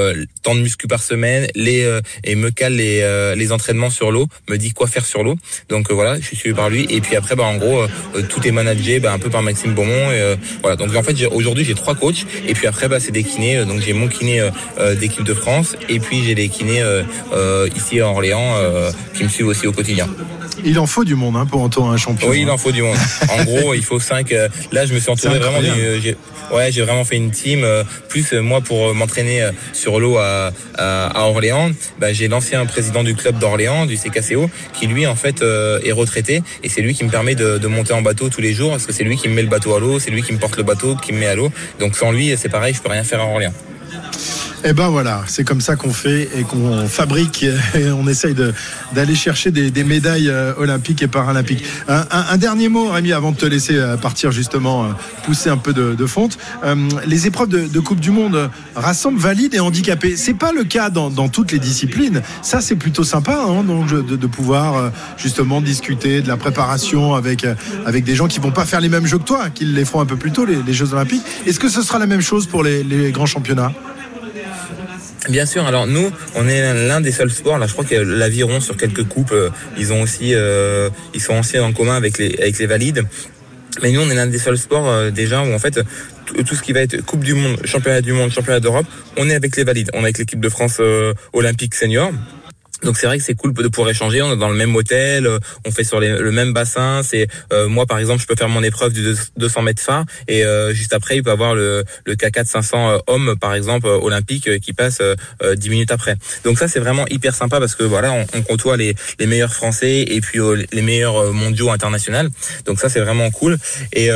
temps 0.42 0.54
de 0.54 0.60
muscu 0.60 0.86
par 0.86 1.02
semaine, 1.02 1.46
les 1.54 1.86
et 2.24 2.34
me 2.34 2.50
cale 2.50 2.74
les, 2.74 3.34
les 3.36 3.52
entraînements 3.52 3.90
sur 3.90 4.10
l'eau, 4.10 4.26
me 4.48 4.56
dit 4.56 4.72
quoi 4.72 4.86
faire 4.86 5.04
sur 5.04 5.22
l'eau. 5.22 5.36
Donc 5.68 5.90
voilà, 5.90 6.18
je 6.18 6.24
suis 6.24 6.36
suivi 6.36 6.54
par 6.54 6.70
lui. 6.70 6.86
Et 6.90 7.00
puis 7.00 7.16
après, 7.16 7.36
bah, 7.36 7.44
en 7.44 7.56
gros, 7.56 7.84
tout 8.28 8.46
est 8.46 8.50
managé 8.50 9.00
bah, 9.00 9.12
un 9.12 9.18
peu 9.18 9.30
par 9.30 9.42
Maxime 9.42 9.74
Beaumont. 9.74 10.10
Et, 10.12 10.36
voilà. 10.62 10.76
Donc 10.76 10.94
en 10.94 11.02
fait, 11.02 11.26
aujourd'hui, 11.26 11.64
j'ai 11.64 11.74
trois 11.74 11.94
coachs. 11.94 12.26
Et 12.46 12.54
puis 12.54 12.66
après, 12.66 12.88
bah, 12.88 13.00
c'est 13.00 13.12
des 13.12 13.24
kinés. 13.24 13.64
Donc 13.64 13.80
j'ai 13.80 13.92
mon 13.92 14.08
kiné 14.08 14.48
d'équipe 14.98 15.24
de 15.24 15.34
France. 15.34 15.76
Et 15.88 16.00
puis 16.00 16.22
j'ai 16.24 16.34
les 16.34 16.48
kinés 16.48 16.82
ici 17.74 18.00
à 18.00 18.08
Orléans 18.08 18.54
qui 19.14 19.24
me 19.24 19.28
suivent 19.28 19.48
aussi 19.48 19.66
au 19.66 19.72
quotidien. 19.72 20.08
Il 20.64 20.78
en 20.78 20.86
faut 20.86 21.04
du 21.04 21.14
monde 21.14 21.36
hein, 21.36 21.46
pour 21.46 21.62
entourer 21.62 21.92
un 21.92 21.96
champion. 21.96 22.28
Oui, 22.28 22.42
il 22.42 22.50
en 22.50 22.58
faut 22.58 22.72
du 22.72 22.82
monde. 22.82 22.96
En 23.30 23.44
gros, 23.44 23.74
il 23.74 23.82
faut 23.82 24.00
cinq. 24.00 24.32
Euh, 24.32 24.48
là, 24.72 24.86
je 24.86 24.94
me 24.94 24.98
suis 24.98 25.10
entouré 25.10 25.38
vraiment. 25.38 25.58
ouais, 26.52 26.72
j'ai 26.72 26.82
vraiment 26.82 27.04
fait 27.04 27.16
une 27.16 27.30
team. 27.30 27.64
Euh, 27.64 27.84
plus 28.08 28.32
euh, 28.32 28.40
moi 28.40 28.60
pour 28.60 28.94
m'entraîner 28.94 29.48
sur 29.72 30.00
l'eau 30.00 30.16
à, 30.18 30.52
à, 30.76 31.22
Orléans, 31.26 31.70
bah, 31.98 32.12
j'ai 32.12 32.28
l'ancien 32.28 32.64
président 32.66 33.02
du 33.04 33.14
club 33.14 33.38
d'Orléans, 33.38 33.86
du 33.86 33.96
CKCO, 33.96 34.50
qui 34.72 34.86
lui 34.86 35.06
en 35.06 35.14
fait 35.14 35.42
est 35.42 35.92
retraité 35.92 36.42
et 36.62 36.68
c'est 36.68 36.82
lui 36.82 36.94
qui 36.94 37.04
me 37.04 37.10
permet 37.10 37.34
de, 37.34 37.58
de, 37.58 37.66
monter 37.68 37.92
en 37.92 38.02
bateau 38.02 38.28
tous 38.28 38.40
les 38.40 38.52
jours 38.52 38.70
parce 38.70 38.86
que 38.86 38.92
c'est 38.92 39.04
lui 39.04 39.16
qui 39.16 39.28
me 39.28 39.34
met 39.34 39.42
le 39.42 39.48
bateau 39.48 39.74
à 39.74 39.80
l'eau, 39.80 39.98
c'est 39.98 40.10
lui 40.10 40.22
qui 40.22 40.32
me 40.32 40.38
porte 40.38 40.56
le 40.56 40.62
bateau, 40.62 40.96
qui 40.96 41.12
me 41.12 41.18
met 41.18 41.26
à 41.26 41.34
l'eau. 41.34 41.52
Donc 41.78 41.96
sans 41.96 42.10
lui, 42.10 42.34
c'est 42.36 42.48
pareil, 42.48 42.74
je 42.74 42.80
peux 42.80 42.90
rien 42.90 43.04
faire 43.04 43.20
à 43.20 43.26
Orléans. 43.26 43.54
Eh 44.62 44.74
ben 44.74 44.88
voilà, 44.88 45.22
c'est 45.26 45.42
comme 45.42 45.62
ça 45.62 45.74
qu'on 45.76 45.92
fait 45.92 46.28
et 46.36 46.42
qu'on 46.42 46.86
fabrique 46.86 47.44
et 47.44 47.90
on 47.92 48.06
essaye 48.06 48.34
d'aller 48.92 49.14
chercher 49.14 49.50
des, 49.50 49.84
médailles 49.84 50.28
euh, 50.28 50.52
olympiques 50.58 51.02
et 51.02 51.08
paralympiques. 51.08 51.64
Un, 51.88 52.36
dernier 52.36 52.68
mot, 52.68 52.90
Rémi, 52.90 53.14
avant 53.14 53.32
de 53.32 53.38
te 53.38 53.46
laisser 53.46 53.76
euh, 53.76 53.96
partir 53.96 54.32
justement 54.32 54.84
euh, 54.84 54.88
pousser 55.24 55.48
un 55.48 55.56
peu 55.56 55.72
de, 55.72 56.06
fonte. 56.06 56.38
les 57.06 57.26
épreuves 57.26 57.48
de, 57.48 57.80
Coupe 57.80 58.00
du 58.00 58.10
Monde 58.10 58.50
rassemblent 58.76 59.18
valides 59.18 59.54
et 59.54 59.60
handicapés. 59.60 60.16
C'est 60.18 60.34
pas 60.34 60.52
le 60.52 60.64
cas 60.64 60.90
dans, 60.90 61.28
toutes 61.28 61.52
les 61.52 61.58
disciplines. 61.58 62.20
Ça, 62.42 62.60
c'est 62.60 62.76
plutôt 62.76 63.04
sympa, 63.04 63.42
hein, 63.48 63.64
donc 63.64 63.88
de, 63.88 64.26
pouvoir 64.26 64.92
justement 65.16 65.62
discuter 65.62 66.20
de 66.20 66.28
la 66.28 66.36
préparation 66.36 67.14
avec 67.14 67.46
avec 67.86 68.04
des 68.04 68.14
gens 68.14 68.28
qui 68.28 68.40
vont 68.40 68.52
pas 68.52 68.66
faire 68.66 68.80
les 68.80 68.88
mêmes 68.90 69.06
jeux 69.06 69.18
que 69.18 69.24
toi, 69.24 69.48
qui 69.48 69.64
les 69.64 69.84
feront 69.84 70.02
un 70.02 70.06
peu 70.06 70.16
plus 70.16 70.32
tôt 70.32 70.44
les, 70.44 70.72
Jeux 70.72 70.92
Olympiques. 70.92 71.22
Est-ce 71.46 71.58
que 71.58 71.68
ce 71.68 71.82
sera 71.82 71.98
la 71.98 72.06
même 72.06 72.20
chose 72.20 72.46
pour 72.46 72.62
les 72.62 73.10
grands 73.12 73.26
championnats? 73.26 73.72
Bien 75.28 75.46
sûr. 75.46 75.66
Alors 75.66 75.86
nous, 75.86 76.10
on 76.34 76.48
est 76.48 76.88
l'un 76.88 77.00
des 77.00 77.12
seuls 77.12 77.30
sports. 77.30 77.58
Là, 77.58 77.66
je 77.66 77.72
crois 77.72 77.84
que 77.84 77.94
l'aviron 77.94 78.60
sur 78.60 78.76
quelques 78.76 79.04
coupes, 79.04 79.32
euh, 79.32 79.50
ils 79.76 79.92
ont 79.92 80.02
aussi, 80.02 80.34
euh, 80.34 80.88
ils 81.14 81.20
sont 81.20 81.38
aussi 81.38 81.58
en 81.58 81.72
commun 81.72 81.96
avec 81.96 82.18
les 82.18 82.34
avec 82.40 82.58
les 82.58 82.66
valides. 82.66 83.04
Mais 83.82 83.92
nous, 83.92 84.00
on 84.00 84.10
est 84.10 84.14
l'un 84.14 84.26
des 84.26 84.38
seuls 84.38 84.58
sports 84.58 84.88
euh, 84.88 85.10
déjà 85.10 85.42
où 85.42 85.52
en 85.52 85.58
fait 85.58 85.80
tout 86.46 86.54
ce 86.54 86.62
qui 86.62 86.72
va 86.72 86.80
être 86.80 87.04
Coupe 87.04 87.24
du 87.24 87.34
Monde, 87.34 87.58
Championnat 87.64 88.00
du 88.00 88.12
Monde, 88.12 88.30
Championnat 88.30 88.60
d'Europe, 88.60 88.86
on 89.16 89.28
est 89.28 89.34
avec 89.34 89.56
les 89.56 89.64
valides. 89.64 89.90
On 89.94 90.00
est 90.00 90.04
avec 90.04 90.18
l'équipe 90.18 90.40
de 90.40 90.48
France 90.48 90.80
olympique 91.32 91.74
senior. 91.74 92.12
Donc 92.82 92.96
c'est 92.96 93.06
vrai 93.06 93.18
que 93.18 93.24
c'est 93.24 93.34
cool 93.34 93.52
de 93.52 93.68
pouvoir 93.68 93.90
échanger. 93.90 94.22
On 94.22 94.32
est 94.32 94.36
dans 94.36 94.48
le 94.48 94.56
même 94.56 94.74
hôtel, 94.74 95.26
euh, 95.26 95.38
on 95.66 95.70
fait 95.70 95.84
sur 95.84 96.00
le 96.00 96.32
même 96.32 96.52
bassin. 96.52 97.02
C'est 97.02 97.28
euh, 97.52 97.68
moi 97.68 97.86
par 97.86 97.98
exemple, 97.98 98.22
je 98.22 98.26
peux 98.26 98.36
faire 98.36 98.48
mon 98.48 98.62
épreuve 98.62 98.92
du 98.92 99.14
200 99.36 99.62
mètres 99.62 99.82
phare 99.82 100.04
et 100.28 100.44
euh, 100.44 100.72
juste 100.72 100.92
après 100.92 101.16
il 101.16 101.22
peut 101.22 101.30
avoir 101.30 101.54
le, 101.54 101.84
le 102.04 102.14
K4 102.14 102.46
500 102.46 103.00
hommes 103.06 103.36
par 103.40 103.54
exemple 103.54 103.86
olympique 103.86 104.60
qui 104.60 104.72
passe 104.72 105.00
10 105.54 105.70
minutes 105.70 105.90
après. 105.90 106.16
Donc 106.44 106.58
ça 106.58 106.68
c'est 106.68 106.80
vraiment 106.80 107.06
hyper 107.08 107.34
sympa 107.34 107.60
parce 107.60 107.74
que 107.74 107.84
voilà 107.84 108.12
on, 108.12 108.26
on 108.34 108.42
côtoie 108.42 108.76
les, 108.76 108.94
les 109.18 109.26
meilleurs 109.26 109.52
Français 109.52 110.04
et 110.08 110.20
puis 110.20 110.38
les 110.72 110.82
meilleurs 110.82 111.32
mondiaux 111.32 111.70
internationaux. 111.70 112.28
Donc 112.64 112.80
ça 112.80 112.88
c'est 112.88 113.00
vraiment 113.00 113.30
cool. 113.30 113.58
Et 113.92 114.10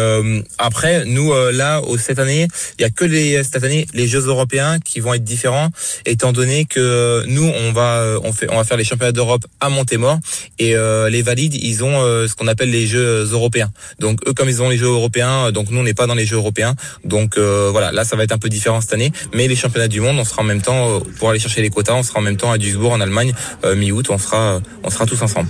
après 0.59 1.05
nous 1.05 1.33
là 1.53 1.83
cette 1.99 2.19
année 2.19 2.49
il 2.79 2.83
y 2.83 2.85
a 2.85 2.91
que 2.91 3.05
les 3.05 3.43
cette 3.45 3.65
année 3.65 3.87
les 3.95 4.07
Jeux 4.07 4.27
européens 4.27 4.79
qui 4.81 5.01
vont 5.01 5.15
être 5.15 5.25
différents 5.25 5.71
étant 6.07 6.33
donné 6.33 6.65
que 6.65 7.25
nous 7.27 7.45
on 7.45 7.73
va 7.73 8.19
on 8.23 8.33
fait 8.33 8.49
on 8.55 8.59
va 8.59 8.65
faire 8.65 8.77
les 8.77 8.85
championnats 8.85 9.13
d'Europe 9.13 9.45
à 9.61 9.69
Montémort 9.69 10.19
et 10.59 10.75
euh, 10.75 11.11
les 11.11 11.23
valides 11.23 11.55
ils 11.55 11.85
ont 11.85 12.01
euh, 12.01 12.29
ce 12.29 12.35
qu'on 12.35 12.47
appelle 12.47 12.71
les 12.71 12.87
Jeux 12.87 13.29
européens. 13.33 13.71
Donc 13.99 14.21
eux 14.27 14.33
comme 14.33 14.49
ils 14.49 14.63
ont 14.63 14.69
les 14.69 14.79
Jeux 14.79 14.87
européens, 14.87 15.53
donc 15.53 15.71
nous 15.71 15.81
on 15.81 15.83
n'est 15.83 15.95
pas 15.95 16.07
dans 16.07 16.15
les 16.15 16.27
Jeux 16.27 16.37
européens. 16.37 16.75
Donc 17.05 17.37
euh, 17.37 17.69
voilà, 17.71 17.93
là 17.93 18.05
ça 18.05 18.17
va 18.17 18.25
être 18.25 18.33
un 18.33 18.39
peu 18.39 18.49
différent 18.49 18.81
cette 18.81 18.93
année, 18.93 19.13
mais 19.33 19.49
les 19.49 19.57
championnats 19.57 19.89
du 19.89 20.01
monde, 20.01 20.19
on 20.19 20.25
sera 20.25 20.43
en 20.43 20.45
même 20.45 20.63
temps 20.63 21.01
pour 21.19 21.31
aller 21.31 21.39
chercher 21.39 21.63
les 21.63 21.71
quotas, 21.71 21.95
on 21.95 22.03
sera 22.03 22.21
en 22.21 22.23
même 22.23 22.37
temps 22.37 22.53
à 22.53 22.59
Duisbourg 22.59 22.93
en 22.93 23.01
Allemagne 23.01 23.33
mi-août, 23.77 24.07
on 24.11 24.19
sera 24.19 24.61
on 24.83 24.91
sera 24.91 25.07
tous 25.07 25.21
ensemble. 25.23 25.49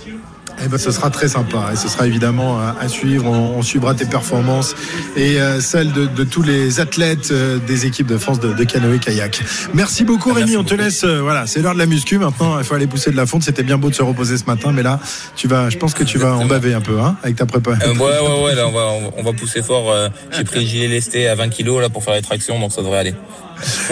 Eh 0.65 0.69
ben, 0.69 0.79
ce 0.79 0.91
sera 0.91 1.11
très 1.11 1.29
sympa 1.29 1.71
et 1.73 1.77
ce 1.77 1.89
sera 1.89 2.07
évidemment 2.07 2.59
à, 2.59 2.89
suivre. 2.89 3.27
On, 3.27 3.63
suivra 3.63 3.95
tes 3.95 4.05
performances 4.05 4.75
et 5.17 5.41
euh, 5.41 5.61
celles 5.61 5.93
de, 5.93 6.25
tous 6.25 6.43
les 6.43 6.81
athlètes 6.81 7.31
euh, 7.31 7.59
des 7.59 7.87
équipes 7.87 8.07
de 8.07 8.19
France 8.19 8.41
de, 8.41 8.53
de 8.53 8.65
canoë-kayak. 8.65 9.43
Merci 9.75 10.05
beaucoup, 10.05 10.33
Rémi. 10.33 10.57
on 10.57 10.65
te 10.65 10.75
laisse. 10.75 11.05
Euh, 11.05 11.21
voilà, 11.23 11.47
c'est 11.47 11.61
l'heure 11.61 11.75
de 11.75 11.79
la 11.79 11.87
muscu. 11.87 12.19
Maintenant, 12.19 12.59
il 12.59 12.65
faut 12.65 12.75
aller 12.75 12.87
pousser 12.87 13.11
de 13.11 13.17
la 13.17 13.27
fonte. 13.27 13.43
C'était 13.43 13.63
bien 13.63 13.79
beau 13.79 13.91
de 13.91 13.95
se 13.95 14.03
reposer 14.03 14.37
ce 14.39 14.45
matin, 14.45 14.73
mais 14.73 14.83
là, 14.83 15.01
tu 15.37 15.49
vas. 15.49 15.71
Je 15.71 15.79
pense 15.79 15.95
que 15.95 16.05
tu 16.05 16.19
vas 16.19 16.35
en 16.35 16.47
baver 16.47 16.75
un 16.75 16.81
peu, 16.81 16.99
hein, 17.01 17.17
avec 17.23 17.37
ta 17.37 17.47
prépa. 17.47 17.73
ouais, 17.73 17.97
ouais, 17.97 18.45
ouais. 18.45 18.55
Là, 18.55 18.69
on 18.69 18.73
va, 18.73 19.11
on 19.17 19.23
va 19.23 19.33
pousser 19.33 19.63
fort. 19.63 19.95
J'ai 20.37 20.45
pris 20.45 20.61
le 20.61 20.67
gilet 20.67 20.89
lesté 20.89 21.29
à 21.29 21.35
20 21.35 21.49
kg 21.49 21.81
là 21.81 21.89
pour 21.89 22.05
faire 22.05 22.15
les 22.15 22.23
tractions, 22.23 22.59
donc 22.59 22.73
ça 22.73 22.83
devrait 22.83 22.99
aller. 22.99 23.15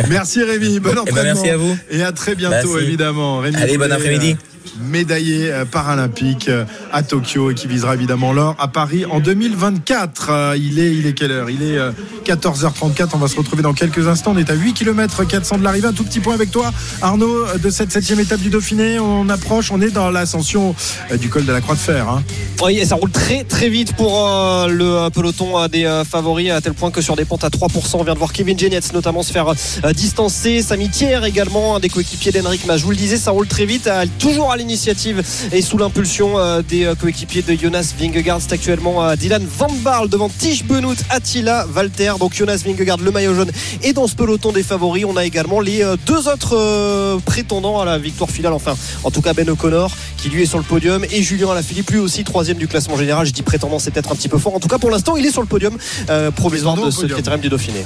Merci 0.09 0.43
Rémi, 0.43 0.81
bon 0.81 0.91
entraînement. 0.91 1.11
Eh 1.11 1.12
ben, 1.12 1.25
merci 1.25 1.50
à 1.50 1.57
vous. 1.57 1.76
Et 1.91 2.02
à 2.02 2.12
très 2.12 2.35
bientôt 2.35 2.79
évidemment. 2.79 3.38
Rémi 3.38 3.57
Allez, 3.57 3.79
bon 3.79 3.91
après-midi 3.91 4.37
médaillé 4.81 5.52
euh, 5.52 5.64
paralympique 5.64 6.49
euh, 6.49 6.64
à 6.92 7.02
Tokyo 7.02 7.50
et 7.50 7.54
qui 7.54 7.66
visera 7.66 7.95
évidemment 7.95 8.33
l'or 8.33 8.57
à 8.59 8.69
Paris 8.69 9.04
en 9.04 9.21
2024. 9.21 10.31
Euh, 10.31 10.57
il 10.57 10.78
est, 10.78 10.95
il 10.95 11.14
quelle 11.14 11.31
heure? 11.31 11.50
Il 11.50 11.62
est, 11.62 11.78
14h34. 12.23 13.11
On 13.14 13.19
va 13.19 13.29
se 13.29 13.37
retrouver 13.37 13.62
dans 13.62 13.75
quelques 13.75 14.09
instants. 14.09 14.33
On 14.35 14.38
est 14.38 14.50
à 14.50 14.55
8 14.55 14.75
km 14.75 15.25
400 15.25 15.59
de 15.59 15.64
l'arrivée. 15.64 15.88
Un 15.88 15.93
tout 15.93 16.05
petit 16.05 16.21
point 16.21 16.35
avec 16.35 16.50
toi, 16.50 16.73
Arnaud, 17.00 17.47
de 17.59 17.71
cette 17.71 17.93
septième 17.93 18.21
étape 18.21 18.41
du 18.41 18.50
Dauphiné. 18.50 18.99
On 18.99 19.29
approche, 19.29 19.71
on 19.71 19.81
est 19.81 19.91
dans 19.91 20.11
l'ascension 20.11 20.75
euh, 21.11 21.17
du 21.17 21.29
col 21.29 21.45
de 21.45 21.52
la 21.52 21.61
Croix 21.61 21.75
de 21.75 21.81
Fer. 21.81 22.09
Hein. 22.09 22.23
Oui, 22.62 22.79
et 22.79 22.87
ça 22.87 22.95
roule 22.95 23.11
très 23.11 23.45
très 23.45 23.69
vite 23.69 23.95
pour 23.95 24.26
euh, 24.26 24.69
le 24.69 24.85
euh, 24.85 25.11
peloton 25.11 25.67
des 25.69 26.02
favoris, 26.09 26.50
à 26.50 26.61
tel 26.61 26.75
point 26.75 26.91
que 26.91 27.00
sur 27.00 27.17
des 27.17 27.25
pentes 27.25 27.45
à 27.45 27.49
3%, 27.49 27.69
on 27.95 28.05
vient 28.05 28.14
de 28.14 28.19
voir 28.19 28.33
Kevin 28.33 28.59
Genietz 28.59 28.93
notamment 28.93 29.23
se 29.23 29.33
faire 29.33 29.52
distancer. 29.95 30.62
Samy 30.62 30.88
Thier 30.88 31.21
également, 31.25 31.76
un 31.76 31.81
des 31.81 31.88
coéquipiers 31.88 32.33
d'Henrik 32.33 32.67
Mas. 32.67 32.79
Je 32.79 32.85
vous 32.85 32.91
le 32.91 32.97
disais, 32.97 33.17
ça 33.17 33.31
roule 33.31 33.47
très 33.47 33.67
vite, 33.67 33.88
toujours 34.19 34.52
à 34.52 34.57
l'initiative 34.57 35.23
et 35.52 35.62
sous 35.62 35.79
l'impulsion 35.79 36.37
des 36.69 36.93
coéquipiers 37.00 37.43
de 37.43 37.55
Jonas 37.55 37.95
Vingegaard. 37.99 38.41
C'est 38.41 38.52
actuellement 38.52 39.14
Dylan 39.17 39.45
Van 39.59 39.73
Barl 39.83 40.09
devant 40.09 40.29
Tige 40.29 40.64
Benoît, 40.64 40.95
Attila, 41.11 41.67
Walter. 41.75 42.12
Donc 42.19 42.35
Jonas 42.35 42.62
Vingegaard, 42.64 42.99
le 42.99 43.11
maillot 43.11 43.35
jaune, 43.35 43.50
et 43.83 43.92
dans 43.92 44.07
ce 44.07 44.14
peloton 44.14 44.52
des 44.52 44.62
favoris. 44.62 45.04
On 45.04 45.16
a 45.16 45.25
également 45.25 45.61
les 45.61 45.85
deux 46.07 46.28
autres 46.28 47.19
prétendants 47.25 47.81
à 47.81 47.85
la 47.85 47.99
victoire 47.99 48.31
finale. 48.31 48.52
Enfin, 48.52 48.75
en 49.04 49.11
tout 49.11 49.23
cas 49.23 49.33
Ben 49.33 49.49
O'Connor 49.49 49.90
qui 50.16 50.28
lui 50.28 50.42
est 50.42 50.47
sur 50.47 50.59
le 50.59 50.64
podium 50.64 51.04
et 51.11 51.23
Julien 51.23 51.50
Alaphilippe 51.50 51.90
lui 51.90 51.99
aussi 51.99 52.25
troisième 52.25 52.59
du 52.59 52.69
classement 52.69 52.97
général. 52.97 53.26
Je 53.26 53.33
dis 53.33 53.42
prétendant, 53.42 53.78
c'est 53.78 53.90
peut-être 53.90 54.12
un 54.12 54.14
petit 54.14 54.28
peu 54.28 54.38
fort. 54.38 54.54
En 54.54 54.61
tout 54.61 54.69
cas, 54.69 54.78
pour 54.78 54.90
l'instant, 54.90 55.16
il 55.16 55.26
est 55.26 55.33
sur 55.33 55.42
le 55.42 55.49
podium 55.49 55.76
euh, 56.11 56.31
provisoire 56.31 56.76
de 56.76 56.90
ce 56.90 57.07
critérium 57.07 57.40
du 57.40 57.49
Dauphiné. 57.49 57.85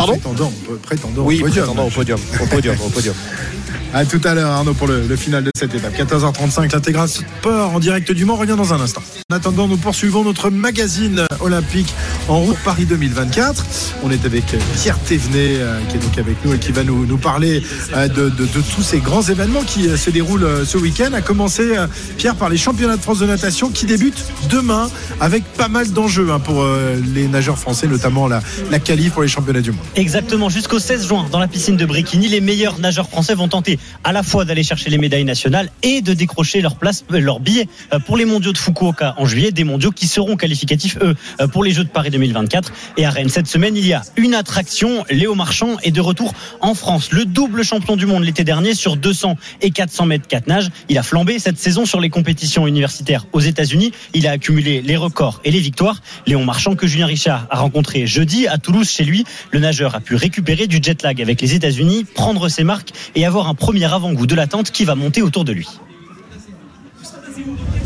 Pardon 0.00 0.14
prétendant, 0.14 0.52
prétendant 0.82 1.22
oui, 1.24 1.40
prétendant 1.40 1.86
au 1.86 1.90
podium. 1.90 2.18
Au 2.40 2.46
podium, 2.46 2.76
au 2.82 2.88
podium. 2.88 3.14
À 3.92 4.04
tout 4.04 4.20
à 4.22 4.34
l'heure, 4.34 4.50
Arnaud, 4.52 4.74
pour 4.74 4.86
le, 4.86 5.16
final 5.16 5.42
de 5.42 5.50
cette 5.56 5.74
étape. 5.74 5.92
14h35, 5.96 6.72
l'intégral 6.72 7.08
sport 7.08 7.74
en 7.74 7.80
direct 7.80 8.12
du 8.12 8.24
Mans 8.24 8.36
revient 8.36 8.54
dans 8.56 8.72
un 8.72 8.80
instant. 8.80 9.02
En 9.32 9.34
attendant, 9.34 9.66
nous 9.66 9.78
poursuivons 9.78 10.22
notre 10.22 10.48
magazine 10.48 11.26
olympique 11.40 11.92
en 12.28 12.38
route 12.38 12.56
Paris 12.64 12.84
2024. 12.84 13.64
On 14.04 14.10
est 14.12 14.24
avec 14.24 14.44
Pierre 14.76 14.98
Thévenet, 15.00 15.56
euh, 15.56 15.80
qui 15.88 15.96
est 15.96 15.98
donc 15.98 16.16
avec 16.18 16.36
nous 16.44 16.54
et 16.54 16.58
qui 16.58 16.70
va 16.70 16.84
nous, 16.84 17.04
nous 17.04 17.18
parler 17.18 17.64
euh, 17.94 18.06
de, 18.06 18.30
tous 18.46 18.82
ces 18.82 19.00
grands 19.00 19.22
événements 19.22 19.62
qui 19.62 19.88
euh, 19.88 19.96
se 19.96 20.10
déroulent 20.10 20.64
ce 20.64 20.78
week-end. 20.78 21.12
A 21.12 21.20
commencer, 21.20 21.74
Pierre, 22.16 22.36
par 22.36 22.48
les 22.48 22.58
championnats 22.58 22.96
de 22.96 23.02
France 23.02 23.18
de 23.18 23.26
natation 23.26 23.70
qui 23.70 23.86
débutent 23.86 24.24
demain 24.48 24.88
avec 25.20 25.42
pas 25.54 25.68
mal 25.68 25.90
d'enjeux 25.90 26.30
hein, 26.30 26.38
pour 26.38 26.64
les 27.12 27.26
nageurs 27.26 27.58
français, 27.58 27.88
notamment 27.88 28.28
la, 28.28 28.40
la 28.70 28.78
qualif 28.78 29.14
pour 29.14 29.22
les 29.22 29.28
championnats 29.28 29.62
du 29.62 29.72
monde. 29.72 29.80
Exactement, 29.96 30.48
jusqu'au 30.48 30.78
16 30.78 31.08
juin, 31.08 31.26
dans 31.32 31.40
la 31.40 31.48
piscine 31.48 31.76
de 31.76 31.84
Brikini, 31.84 32.28
les 32.28 32.40
meilleurs 32.40 32.78
nageurs 32.78 33.08
français 33.08 33.34
vont 33.34 33.48
tenter 33.48 33.76
à 34.04 34.12
la 34.12 34.22
fois 34.22 34.44
d'aller 34.44 34.62
chercher 34.62 34.88
les 34.88 34.98
médailles 34.98 35.24
nationales 35.24 35.68
et 35.82 36.00
de 36.00 36.14
décrocher 36.14 36.60
leur 36.60 36.76
place, 36.76 37.04
euh, 37.10 37.18
leur 37.18 37.40
billet 37.40 37.66
euh, 37.92 37.98
pour 37.98 38.16
les 38.16 38.24
mondiaux 38.24 38.52
de 38.52 38.58
Fukuoka 38.58 39.16
en 39.18 39.26
juillet, 39.26 39.50
des 39.50 39.64
mondiaux 39.64 39.90
qui 39.90 40.06
seront 40.06 40.36
qualificatifs, 40.36 40.96
eux, 41.02 41.16
euh, 41.40 41.48
pour 41.48 41.64
les 41.64 41.72
Jeux 41.72 41.82
de 41.82 41.88
Paris 41.88 42.10
2024. 42.10 42.72
Et 42.98 43.04
à 43.04 43.10
Rennes, 43.10 43.28
cette 43.30 43.48
semaine, 43.48 43.76
il 43.76 43.84
y 43.84 43.92
a 43.92 44.02
une 44.16 44.34
attraction. 44.34 45.04
Léo 45.10 45.34
Marchand 45.34 45.76
est 45.82 45.90
de 45.90 46.00
retour 46.00 46.34
en 46.60 46.74
France. 46.74 47.10
Le 47.10 47.24
double 47.24 47.64
champion 47.64 47.96
du 47.96 48.06
monde 48.06 48.22
l'été 48.22 48.44
dernier 48.44 48.74
sur 48.74 48.96
200 48.96 49.36
et 49.60 49.72
400 49.72 50.06
mètres 50.06 50.28
4 50.28 50.46
nages. 50.46 50.70
Il 50.88 50.98
a 50.98 51.02
flambé 51.02 51.40
cette 51.40 51.58
saison 51.58 51.84
sur 51.84 51.98
les 51.98 52.10
compétitions 52.10 52.68
universitaires 52.68 53.26
aux 53.32 53.40
États-Unis. 53.40 53.90
Il 54.14 54.28
a 54.28 54.30
accumulé 54.30 54.82
les 54.82 54.96
records 54.96 55.40
et 55.44 55.50
les 55.50 55.60
victoires. 55.60 56.00
Léon 56.28 56.44
Marchand, 56.44 56.76
que 56.76 56.86
Julien 56.86 57.06
Richard 57.06 57.48
a 57.50 57.58
rencontré 57.58 58.06
jeudi 58.06 58.46
à 58.46 58.56
Toulouse 58.56 58.88
chez 58.88 59.02
lui, 59.02 59.24
le 59.50 59.58
nageur 59.58 59.79
a 59.86 60.00
pu 60.00 60.14
récupérer 60.14 60.66
du 60.66 60.78
jet 60.82 61.02
lag 61.02 61.20
avec 61.20 61.40
les 61.40 61.54
États-Unis, 61.54 62.04
prendre 62.04 62.48
ses 62.48 62.64
marques 62.64 62.90
et 63.14 63.24
avoir 63.24 63.48
un 63.48 63.54
premier 63.54 63.92
avant-goût 63.92 64.26
de 64.26 64.34
l'attente 64.34 64.70
qui 64.70 64.84
va 64.84 64.94
monter 64.94 65.22
autour 65.22 65.44
de 65.44 65.52
lui. 65.52 65.68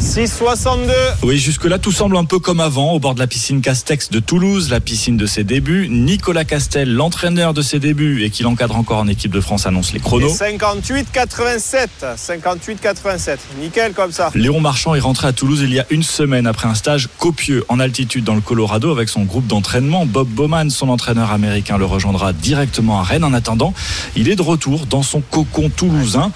6,62. 0.04 0.92
Oui, 1.22 1.38
jusque-là, 1.38 1.78
tout 1.78 1.90
semble 1.90 2.18
un 2.18 2.26
peu 2.26 2.38
comme 2.38 2.60
avant, 2.60 2.92
au 2.92 3.00
bord 3.00 3.14
de 3.14 3.20
la 3.20 3.26
piscine 3.26 3.62
Castex 3.62 4.10
de 4.10 4.20
Toulouse, 4.20 4.68
la 4.68 4.78
piscine 4.78 5.16
de 5.16 5.24
ses 5.24 5.44
débuts. 5.44 5.88
Nicolas 5.88 6.44
Castel, 6.44 6.92
l'entraîneur 6.92 7.54
de 7.54 7.62
ses 7.62 7.78
débuts 7.78 8.22
et 8.22 8.28
qui 8.28 8.42
l'encadre 8.42 8.76
encore 8.76 8.98
en 8.98 9.08
équipe 9.08 9.32
de 9.32 9.40
France, 9.40 9.66
annonce 9.66 9.94
les 9.94 10.00
chronos. 10.00 10.28
58-87. 10.28 11.88
58-87. 12.18 13.38
Nickel 13.58 13.94
comme 13.94 14.12
ça. 14.12 14.30
Léon 14.34 14.60
Marchand 14.60 14.94
est 14.94 15.00
rentré 15.00 15.26
à 15.26 15.32
Toulouse 15.32 15.62
il 15.62 15.72
y 15.72 15.80
a 15.80 15.86
une 15.88 16.02
semaine 16.02 16.46
après 16.46 16.68
un 16.68 16.74
stage 16.74 17.08
copieux 17.18 17.64
en 17.70 17.80
altitude 17.80 18.24
dans 18.24 18.34
le 18.34 18.42
Colorado 18.42 18.92
avec 18.92 19.08
son 19.08 19.22
groupe 19.22 19.46
d'entraînement. 19.46 20.04
Bob 20.04 20.28
Bowman, 20.28 20.68
son 20.68 20.90
entraîneur 20.90 21.32
américain, 21.32 21.78
le 21.78 21.86
rejoindra 21.86 22.34
directement 22.34 23.00
à 23.00 23.04
Rennes. 23.04 23.24
En 23.24 23.32
attendant, 23.32 23.72
il 24.16 24.28
est 24.28 24.36
de 24.36 24.42
retour 24.42 24.84
dans 24.84 25.02
son 25.02 25.22
cocon 25.22 25.70
toulousain 25.70 26.30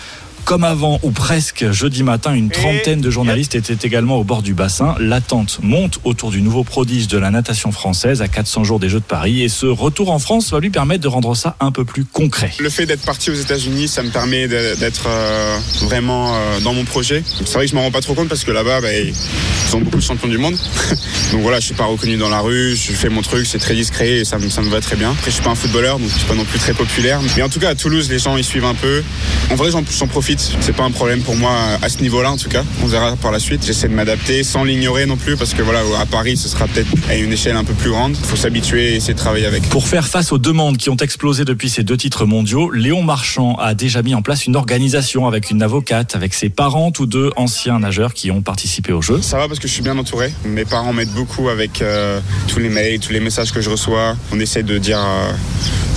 comme 0.49 0.65
avant 0.65 0.99
ou 1.03 1.11
presque 1.11 1.71
jeudi 1.73 2.03
matin, 2.03 2.33
une 2.33 2.49
trentaine 2.49 3.03
de 3.03 3.11
journalistes 3.11 3.55
étaient 3.55 3.87
également 3.87 4.17
au 4.17 4.25
bord 4.25 4.41
du 4.41 4.55
bassin. 4.55 4.95
L'attente 4.99 5.59
monte 5.63 6.01
autour 6.05 6.31
du 6.31 6.41
nouveau 6.41 6.65
prodige 6.65 7.07
de 7.07 7.19
la 7.19 7.31
natation 7.31 7.71
française 7.71 8.23
à 8.23 8.29
400 8.29 8.65
jours 8.65 8.79
des 8.79 8.89
Jeux 8.89 9.01
de 9.01 9.05
Paris 9.05 9.43
et 9.43 9.51
ce 9.51 9.67
retour 9.67 10.11
en 10.11 10.19
France 10.19 10.51
va 10.51 10.61
lui 10.61 10.71
permettre 10.71 11.03
de 11.03 11.09
rendre 11.09 11.37
ça 11.37 11.55
un 11.61 11.71
peu 11.71 11.85
plus 11.85 12.07
concret. 12.07 12.51
Le 12.61 12.71
fait 12.71 12.87
d'être 12.87 13.05
parti 13.05 13.31
aux 13.31 13.35
États-Unis, 13.35 13.89
ça 13.89 14.03
me 14.03 14.09
permet 14.09 14.49
d'être 14.49 15.05
euh, 15.07 15.59
vraiment 15.83 16.35
euh, 16.35 16.61
dans 16.61 16.73
mon 16.73 16.85
projet. 16.85 17.23
C'est 17.45 17.53
vrai 17.53 17.67
que 17.67 17.71
je 17.71 17.75
m'en 17.75 17.83
rends 17.83 17.91
pas 17.91 18.01
trop 18.01 18.15
compte 18.15 18.29
parce 18.29 18.45
que 18.45 18.51
là-bas, 18.51 18.81
bah, 18.81 18.89
ils 18.95 19.77
ont 19.77 19.81
beaucoup 19.81 19.99
de 19.99 20.03
champions 20.03 20.29
du 20.29 20.39
monde. 20.39 20.55
donc 21.33 21.43
voilà, 21.43 21.61
je 21.61 21.67
suis 21.67 21.75
pas 21.75 21.85
reconnu 21.85 22.17
dans 22.17 22.31
la 22.31 22.41
rue, 22.41 22.75
je 22.75 22.93
fais 22.93 23.11
mon 23.11 23.21
truc, 23.21 23.47
c'est 23.47 23.59
très 23.59 23.75
discret 23.75 24.21
et 24.21 24.25
ça, 24.25 24.39
ça 24.49 24.63
me 24.63 24.71
va 24.71 24.81
très 24.81 24.97
bien. 24.97 25.11
Après, 25.11 25.27
je 25.31 25.35
suis 25.35 25.45
pas 25.45 25.51
un 25.51 25.55
footballeur, 25.55 25.99
donc 25.99 26.09
je 26.09 26.17
suis 26.17 26.27
pas 26.27 26.35
non 26.35 26.47
plus 26.47 26.59
très 26.59 26.73
populaire. 26.73 27.21
Mais 27.37 27.43
en 27.43 27.51
tout 27.51 27.61
cas, 27.61 27.69
à 27.69 27.75
Toulouse, 27.75 28.09
les 28.09 28.19
gens 28.19 28.39
ils 28.39 28.45
suivent 28.45 28.65
un 28.65 28.75
peu. 28.75 29.03
En 29.51 29.55
vrai, 29.55 29.71
j'en 29.71 30.07
profite 30.07 30.38
c'est 30.39 30.75
pas 30.75 30.85
un 30.85 30.91
problème 30.91 31.21
pour 31.23 31.37
moi 31.37 31.53
à 31.83 31.89
ce 31.89 31.99
niveau-là 31.99 32.31
en 32.31 32.37
tout 32.37 32.49
cas. 32.49 32.63
On 32.83 32.87
verra 32.87 33.17
par 33.17 33.33
la 33.33 33.39
suite. 33.39 33.65
J'essaie 33.67 33.89
de 33.89 33.95
m'adapter 33.95 34.43
sans 34.45 34.65
l'ignorer 34.65 35.07
non 35.07 35.17
plus 35.17 35.37
parce 35.37 35.55
que 35.55 35.63
voilà, 35.63 35.81
à 36.01 36.07
Paris, 36.07 36.37
ce 36.37 36.49
sera 36.49 36.67
peut-être 36.67 36.89
à 37.09 37.17
une 37.17 37.33
échelle 37.33 37.57
un 37.57 37.65
peu 37.65 37.75
plus 37.75 37.91
grande. 37.91 38.17
Il 38.19 38.27
faut 38.27 38.37
s'habituer 38.37 38.93
et 38.93 38.97
essayer 38.97 39.15
de 39.15 39.19
travailler 39.19 39.47
avec. 39.47 39.69
Pour 39.69 39.89
faire 39.89 40.07
face 40.07 40.33
aux 40.33 40.39
demandes 40.39 40.77
qui 40.77 40.91
ont 40.91 40.97
explosé 40.97 41.45
depuis 41.45 41.69
ces 41.69 41.83
deux 41.83 41.97
titres 41.97 42.25
mondiaux, 42.25 42.71
Léon 42.71 43.03
Marchand 43.03 43.57
a 43.57 43.75
déjà 43.75 44.03
mis 44.03 44.15
en 44.15 44.23
place 44.23 44.47
une 44.47 44.57
organisation 44.57 45.27
avec 45.27 45.51
une 45.51 45.63
avocate, 45.63 46.15
avec 46.15 46.35
ses 46.35 46.49
parents, 46.49 46.93
tous 46.93 47.07
deux 47.07 47.31
anciens 47.37 47.81
nageurs 47.81 48.15
qui 48.15 48.31
ont 48.31 48.43
participé 48.43 48.93
au 48.93 49.03
jeu. 49.03 49.21
Ça 49.23 49.39
va 49.39 49.49
parce 49.49 49.59
que 49.59 49.69
je 49.69 49.73
suis 49.73 49.83
bien 49.83 49.99
entouré. 49.99 50.33
Mes 50.45 50.65
parents 50.65 50.93
m'aident 50.93 51.15
beaucoup 51.15 51.49
avec 51.49 51.83
euh, 51.83 52.21
tous 52.47 52.61
les 52.61 52.69
mails, 52.69 53.01
tous 53.01 53.13
les 53.13 53.21
messages 53.21 53.53
que 53.53 53.61
je 53.61 53.71
reçois. 53.71 54.17
On 54.33 54.41
essaie 54.41 54.63
de 54.63 54.79
dire, 54.79 55.01
euh, 55.01 55.33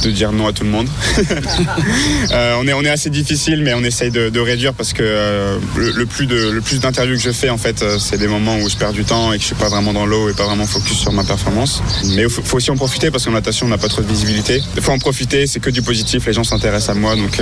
de 0.04 0.12
dire 0.12 0.32
non 0.32 0.48
à 0.48 0.54
tout 0.54 0.64
le 0.64 0.70
monde. 0.70 0.88
Euh, 2.34 2.56
on, 2.60 2.68
est, 2.68 2.74
on 2.74 2.82
est 2.84 2.90
assez 2.90 3.10
difficile, 3.10 3.62
mais 3.64 3.74
on 3.74 3.84
essaye 3.84 4.10
de, 4.12 4.21
de 4.30 4.40
réduire 4.40 4.74
parce 4.74 4.94
que 4.94 5.04
euh, 5.04 5.58
le, 5.76 6.06
plus 6.06 6.26
de, 6.26 6.50
le 6.52 6.62
plus 6.62 6.80
d'interviews 6.80 7.16
que 7.16 7.22
je 7.22 7.32
fais, 7.32 7.50
en 7.50 7.58
fait, 7.58 7.82
euh, 7.82 7.98
c'est 8.00 8.18
des 8.18 8.28
moments 8.28 8.58
où 8.58 8.70
je 8.70 8.76
perds 8.76 8.94
du 8.94 9.04
temps 9.04 9.34
et 9.34 9.38
que 9.38 9.42
je 9.42 9.48
suis 9.48 9.56
pas 9.56 9.70
vraiment 9.70 9.94
dans 9.94 10.06
l'eau 10.06 10.30
et 10.30 10.34
pas 10.34 10.46
vraiment 10.46 10.66
focus 10.66 10.98
sur 10.98 11.12
ma 11.12 11.24
performance. 11.24 11.82
Mais 12.16 12.24
il 12.24 12.30
faut, 12.30 12.58
aussi 12.58 12.72
en 12.72 12.76
profiter 12.76 13.12
parce 13.12 13.26
qu'en 13.26 13.32
natation, 13.32 13.66
on 13.66 13.70
n'a 13.70 13.78
pas 13.78 13.90
trop 13.90 14.02
de 14.02 14.08
visibilité. 14.08 14.62
Il 14.76 14.82
faut 14.82 14.92
en 14.92 15.00
profiter, 15.00 15.48
c'est 15.48 15.60
que 15.60 15.70
du 15.70 15.82
positif, 15.82 16.26
les 16.26 16.34
gens 16.34 16.44
s'intéressent 16.44 16.96
à 16.96 17.00
moi, 17.00 17.16
donc 17.16 17.42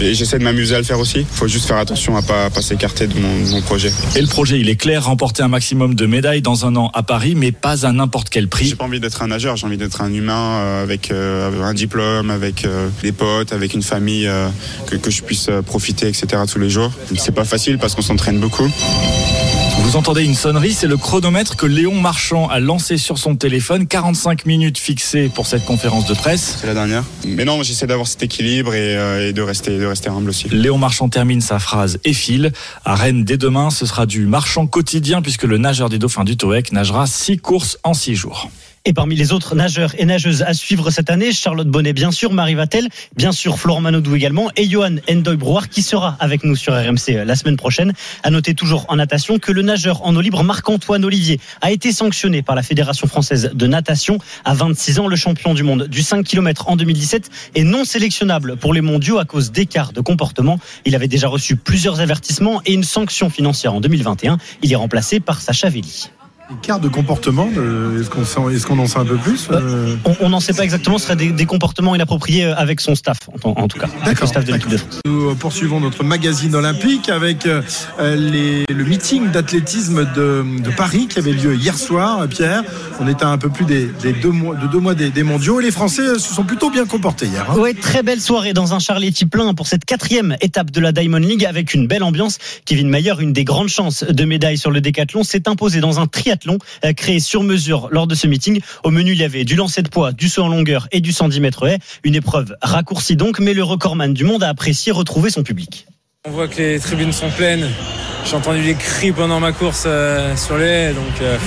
et 0.00 0.14
j'essaie 0.14 0.38
de 0.38 0.44
m'amuser 0.44 0.74
à 0.74 0.78
le 0.78 0.84
faire 0.84 0.98
aussi. 0.98 1.20
Il 1.20 1.26
faut 1.36 1.48
juste 1.48 1.66
faire 1.66 1.76
attention 1.76 2.16
à 2.16 2.22
pas, 2.22 2.50
pas 2.50 2.62
s'écarter 2.62 3.06
de 3.06 3.14
mon, 3.18 3.60
projet. 3.62 3.92
Et 4.16 4.20
le 4.20 4.26
projet, 4.26 4.58
il 4.58 4.68
est 4.68 4.76
clair, 4.76 5.04
remporter 5.04 5.42
un 5.42 5.48
maximum 5.48 5.94
de 5.94 6.06
médailles 6.06 6.42
dans 6.42 6.66
un 6.66 6.76
an 6.76 6.90
à 6.94 7.02
Paris, 7.02 7.34
mais 7.34 7.52
pas 7.52 7.86
à 7.86 7.92
n'importe 7.92 8.28
quel 8.28 8.48
prix. 8.48 8.66
J'ai 8.66 8.76
pas 8.76 8.84
envie 8.84 9.00
d'être 9.00 9.22
un 9.22 9.28
nageur, 9.28 9.56
j'ai 9.56 9.66
envie 9.66 9.76
d'être 9.76 10.00
un 10.00 10.12
humain 10.12 10.80
avec, 10.82 11.10
un 11.10 11.74
diplôme, 11.74 12.30
avec 12.30 12.66
des 13.02 13.12
potes, 13.12 13.52
avec 13.52 13.74
une 13.74 13.82
famille 13.82 14.28
que, 14.86 14.96
que 14.96 15.10
je 15.10 15.22
puisse 15.22 15.48
profiter, 15.66 16.08
etc. 16.08 16.17
tous 16.26 16.58
les 16.58 16.70
jours. 16.70 16.90
C'est 17.16 17.34
pas 17.34 17.44
facile 17.44 17.78
parce 17.78 17.94
qu'on 17.94 18.02
s'entraîne 18.02 18.38
beaucoup. 18.38 18.68
Vous 19.82 19.96
entendez 19.96 20.22
une 20.24 20.34
sonnerie, 20.34 20.74
c'est 20.74 20.86
le 20.86 20.98
chronomètre 20.98 21.56
que 21.56 21.64
Léon 21.64 21.94
Marchand 21.94 22.48
a 22.48 22.60
lancé 22.60 22.98
sur 22.98 23.16
son 23.16 23.36
téléphone. 23.36 23.86
45 23.86 24.44
minutes 24.44 24.76
fixées 24.76 25.30
pour 25.34 25.46
cette 25.46 25.64
conférence 25.64 26.06
de 26.06 26.14
presse. 26.14 26.58
C'est 26.60 26.66
la 26.66 26.74
dernière. 26.74 27.04
Mais 27.26 27.46
non, 27.46 27.62
j'essaie 27.62 27.86
d'avoir 27.86 28.06
cet 28.06 28.22
équilibre 28.22 28.74
et, 28.74 28.96
euh, 28.96 29.32
de, 29.32 29.40
rester, 29.40 29.78
de 29.78 29.86
rester 29.86 30.10
humble 30.10 30.28
aussi. 30.28 30.48
Léon 30.50 30.76
Marchand 30.76 31.08
termine 31.08 31.40
sa 31.40 31.58
phrase 31.58 31.98
et 32.04 32.12
file. 32.12 32.52
À 32.84 32.96
Rennes, 32.96 33.24
dès 33.24 33.38
demain, 33.38 33.70
ce 33.70 33.86
sera 33.86 34.04
du 34.04 34.26
marchand 34.26 34.66
quotidien 34.66 35.22
puisque 35.22 35.44
le 35.44 35.56
nageur 35.56 35.88
des 35.88 35.98
dauphins 35.98 36.24
du 36.24 36.36
TOEC 36.36 36.72
nagera 36.72 37.06
6 37.06 37.38
courses 37.38 37.78
en 37.82 37.94
6 37.94 38.14
jours. 38.14 38.50
Et 38.84 38.92
parmi 38.92 39.16
les 39.16 39.32
autres 39.32 39.54
nageurs 39.54 39.92
et 39.98 40.04
nageuses 40.04 40.42
à 40.42 40.54
suivre 40.54 40.90
cette 40.90 41.10
année, 41.10 41.32
Charlotte 41.32 41.68
Bonnet, 41.68 41.92
bien 41.92 42.10
sûr, 42.10 42.32
Marie 42.32 42.54
Vatel, 42.54 42.88
bien 43.16 43.32
sûr, 43.32 43.58
Florent 43.58 43.80
Manodou 43.80 44.14
également, 44.14 44.50
et 44.56 44.68
Johan 44.68 44.96
Endoy 45.10 45.36
Brouard 45.36 45.68
qui 45.68 45.82
sera 45.82 46.16
avec 46.20 46.44
nous 46.44 46.56
sur 46.56 46.72
RMC 46.72 47.10
euh, 47.10 47.24
la 47.24 47.36
semaine 47.36 47.56
prochaine. 47.56 47.92
À 48.22 48.30
noter 48.30 48.54
toujours 48.54 48.86
en 48.88 48.96
natation 48.96 49.38
que 49.38 49.52
le 49.52 49.62
nageur 49.62 50.04
en 50.06 50.14
eau 50.16 50.20
libre 50.20 50.42
Marc-Antoine 50.42 51.04
Olivier 51.04 51.40
a 51.60 51.70
été 51.70 51.92
sanctionné 51.92 52.42
par 52.42 52.54
la 52.54 52.62
Fédération 52.62 53.06
française 53.06 53.50
de 53.52 53.66
natation 53.66 54.18
à 54.44 54.54
26 54.54 55.00
ans. 55.00 55.08
Le 55.08 55.16
champion 55.16 55.54
du 55.54 55.62
monde 55.62 55.88
du 55.88 56.02
5 56.02 56.24
km 56.24 56.68
en 56.68 56.76
2017 56.76 57.30
est 57.54 57.64
non 57.64 57.84
sélectionnable 57.84 58.56
pour 58.56 58.72
les 58.72 58.80
mondiaux 58.80 59.18
à 59.18 59.24
cause 59.24 59.52
d'écarts 59.52 59.92
de 59.92 60.00
comportement. 60.00 60.58
Il 60.84 60.94
avait 60.94 61.08
déjà 61.08 61.28
reçu 61.28 61.56
plusieurs 61.56 62.00
avertissements 62.00 62.62
et 62.64 62.72
une 62.72 62.84
sanction 62.84 63.30
financière 63.30 63.74
en 63.74 63.80
2021. 63.80 64.38
Il 64.62 64.72
est 64.72 64.76
remplacé 64.76 65.20
par 65.20 65.40
Sacha 65.40 65.68
Velli. 65.68 66.10
Écart 66.50 66.80
de 66.80 66.88
comportement, 66.88 67.46
de- 67.54 68.00
est-ce 68.00 68.08
qu'on 68.08 68.74
qu'on 68.74 68.82
en 68.82 68.86
sait 68.86 68.98
un 68.98 69.04
peu 69.04 69.16
plus 69.18 69.48
euh, 69.50 69.96
On- 70.20 70.30
n'en 70.30 70.40
sait 70.40 70.54
pas 70.54 70.64
exactement, 70.64 70.96
ce 70.96 71.04
serait 71.04 71.16
des, 71.16 71.30
des 71.30 71.44
comportements 71.44 71.94
inappropriés 71.94 72.46
euh, 72.46 72.54
avec 72.56 72.80
son 72.80 72.94
staff, 72.94 73.18
en, 73.44 73.50
en 73.50 73.68
tout 73.68 73.78
cas, 73.78 73.88
avec 74.02 74.18
le 74.20 74.26
staff 74.26 74.44
de 74.46 74.52
l'équipe 74.54 74.70
de. 74.70 74.78
France. 74.78 75.00
Nous 75.04 75.28
euh, 75.30 75.34
poursuivons 75.34 75.78
notre 75.78 76.04
magazine 76.04 76.54
olympique 76.54 77.10
avec 77.10 77.44
euh, 77.44 77.60
les- 78.16 78.64
le 78.72 78.84
meeting 78.84 79.30
d'athlétisme 79.30 80.06
de, 80.16 80.42
de 80.62 80.70
Paris 80.70 81.06
qui 81.08 81.18
avait 81.18 81.32
lieu 81.32 81.54
hier 81.54 81.76
soir. 81.76 82.20
Euh, 82.22 82.26
Pierre, 82.26 82.62
on 82.98 83.06
est 83.08 83.22
à 83.22 83.28
un 83.28 83.36
peu 83.36 83.50
plus 83.50 83.66
des, 83.66 83.86
des 84.02 84.14
deux 84.14 84.30
mois, 84.30 84.54
de 84.56 84.66
deux 84.68 84.80
mois 84.80 84.94
des, 84.94 85.10
des 85.10 85.22
mondiaux 85.22 85.60
et 85.60 85.64
les 85.64 85.70
Français 85.70 86.02
euh, 86.02 86.18
se 86.18 86.32
sont 86.32 86.44
plutôt 86.44 86.70
bien 86.70 86.86
comportés 86.86 87.26
hier. 87.26 87.46
hein. 87.50 87.58
Ouais, 87.58 87.74
très 87.74 88.02
belle 88.02 88.20
soirée 88.22 88.54
dans 88.54 88.72
un 88.72 88.78
Charletti 88.78 89.26
plein 89.26 89.52
pour 89.52 89.66
cette 89.66 89.84
quatrième 89.84 90.34
étape 90.40 90.70
de 90.70 90.80
la 90.80 90.92
Diamond 90.92 91.18
League 91.18 91.44
avec 91.44 91.74
une 91.74 91.86
belle 91.86 92.02
ambiance. 92.02 92.38
Kevin 92.64 92.88
Mayer, 92.88 93.14
une 93.20 93.34
des 93.34 93.44
grandes 93.44 93.68
chances 93.68 94.02
de 94.04 94.24
médaille 94.24 94.56
sur 94.56 94.70
le 94.70 94.80
décathlon, 94.80 95.24
s'est 95.24 95.46
imposé 95.46 95.80
dans 95.80 96.00
un 96.00 96.06
triathlon 96.06 96.37
euh, 96.84 96.92
créé 96.92 97.20
sur 97.20 97.42
mesure 97.42 97.88
lors 97.90 98.06
de 98.06 98.14
ce 98.14 98.26
meeting. 98.26 98.60
Au 98.84 98.90
menu, 98.90 99.12
il 99.12 99.18
y 99.18 99.24
avait 99.24 99.44
du 99.44 99.56
lancer 99.56 99.82
de 99.82 99.88
poids, 99.88 100.12
du 100.12 100.28
saut 100.28 100.42
en 100.42 100.48
longueur 100.48 100.88
et 100.92 101.00
du 101.00 101.12
110 101.12 101.40
mètres 101.40 101.66
haies. 101.66 101.78
Une 102.04 102.14
épreuve 102.14 102.54
raccourcie 102.62 103.16
donc, 103.16 103.38
mais 103.40 103.54
le 103.54 103.64
recordman 103.64 104.14
du 104.14 104.24
monde 104.24 104.42
a 104.42 104.48
apprécié 104.48 104.92
retrouver 104.92 105.30
son 105.30 105.42
public. 105.42 105.86
On 106.26 106.30
voit 106.30 106.48
que 106.48 106.58
les 106.58 106.78
tribunes 106.78 107.12
sont 107.12 107.30
pleines. 107.30 107.68
J'ai 108.24 108.36
entendu 108.36 108.60
les 108.60 108.74
cris 108.74 109.12
pendant 109.12 109.40
ma 109.40 109.52
course 109.52 109.84
euh, 109.86 110.36
sur 110.36 110.58
les 110.58 110.66
haies, 110.66 110.92
donc 110.92 111.22
euh, 111.22 111.38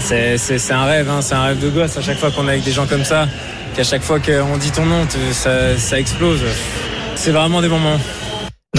c'est, 0.00 0.72
un 0.72 0.84
rêve, 0.84 1.10
hein, 1.10 1.20
c'est 1.20 1.34
un 1.34 1.42
rêve 1.42 1.60
de 1.60 1.68
gosse 1.68 1.96
à 1.96 2.02
chaque 2.02 2.18
fois 2.18 2.30
qu'on 2.30 2.46
est 2.46 2.52
avec 2.52 2.64
des 2.64 2.72
gens 2.72 2.86
comme 2.86 3.04
ça, 3.04 3.28
qu'à 3.74 3.84
chaque 3.84 4.02
fois 4.02 4.20
qu'on 4.20 4.56
dit 4.56 4.70
ton 4.70 4.86
nom, 4.86 5.06
ça, 5.32 5.76
ça 5.76 5.98
explose. 5.98 6.40
C'est 7.16 7.32
vraiment 7.32 7.60
des 7.60 7.68
moments. 7.68 7.98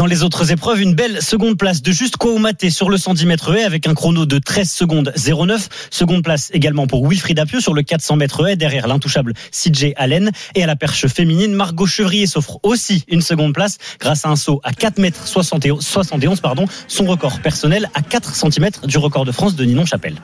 Dans 0.02 0.08
les 0.08 0.24
autres 0.24 0.52
épreuves, 0.52 0.82
une 0.82 0.96
belle 0.96 1.22
seconde 1.22 1.60
place 1.60 1.84
de 1.84 1.92
Juste 1.92 2.18
Koumaté 2.18 2.72
sur 2.72 2.90
le 2.90 2.98
110 2.98 3.28
mètres 3.28 3.56
haies 3.56 3.64
avec 3.64 3.86
un 3.86 3.94
chrono 3.94 4.26
de 4.26 4.40
13 4.40 4.68
secondes 4.68 5.14
09. 5.16 5.70
Seconde 5.92 6.24
place 6.24 6.50
également 6.54 6.88
pour 6.88 7.08
Wilfried 7.08 7.38
Appieux 7.38 7.60
sur 7.60 7.76
le 7.76 7.84
400 7.84 8.16
mètres 8.16 8.48
haies 8.48 8.56
derrière 8.56 8.88
l'intouchable 8.88 9.34
CJ 9.52 9.94
Allen. 9.98 10.32
Et 10.56 10.64
à 10.64 10.66
la 10.66 10.76
perche 10.76 11.06
féminine, 11.06 11.54
Margot 11.54 11.86
Chevrier 11.86 12.26
s'offre 12.26 12.58
aussi 12.64 13.04
une 13.10 13.22
seconde 13.22 13.54
place 13.54 13.78
grâce 14.00 14.26
à 14.26 14.30
un 14.30 14.36
saut 14.36 14.60
à 14.64 14.74
4 14.74 14.98
mètres 14.98 15.28
71, 15.28 15.86
71, 15.86 16.40
pardon, 16.40 16.66
son 16.88 17.06
record 17.06 17.40
personnel 17.40 17.88
à 17.94 18.02
4 18.02 18.34
cm 18.34 18.70
du 18.88 18.98
record 18.98 19.26
de 19.26 19.32
France 19.32 19.56
de 19.56 19.64
Ninon 19.66 19.86
Chapelle. 19.86 20.16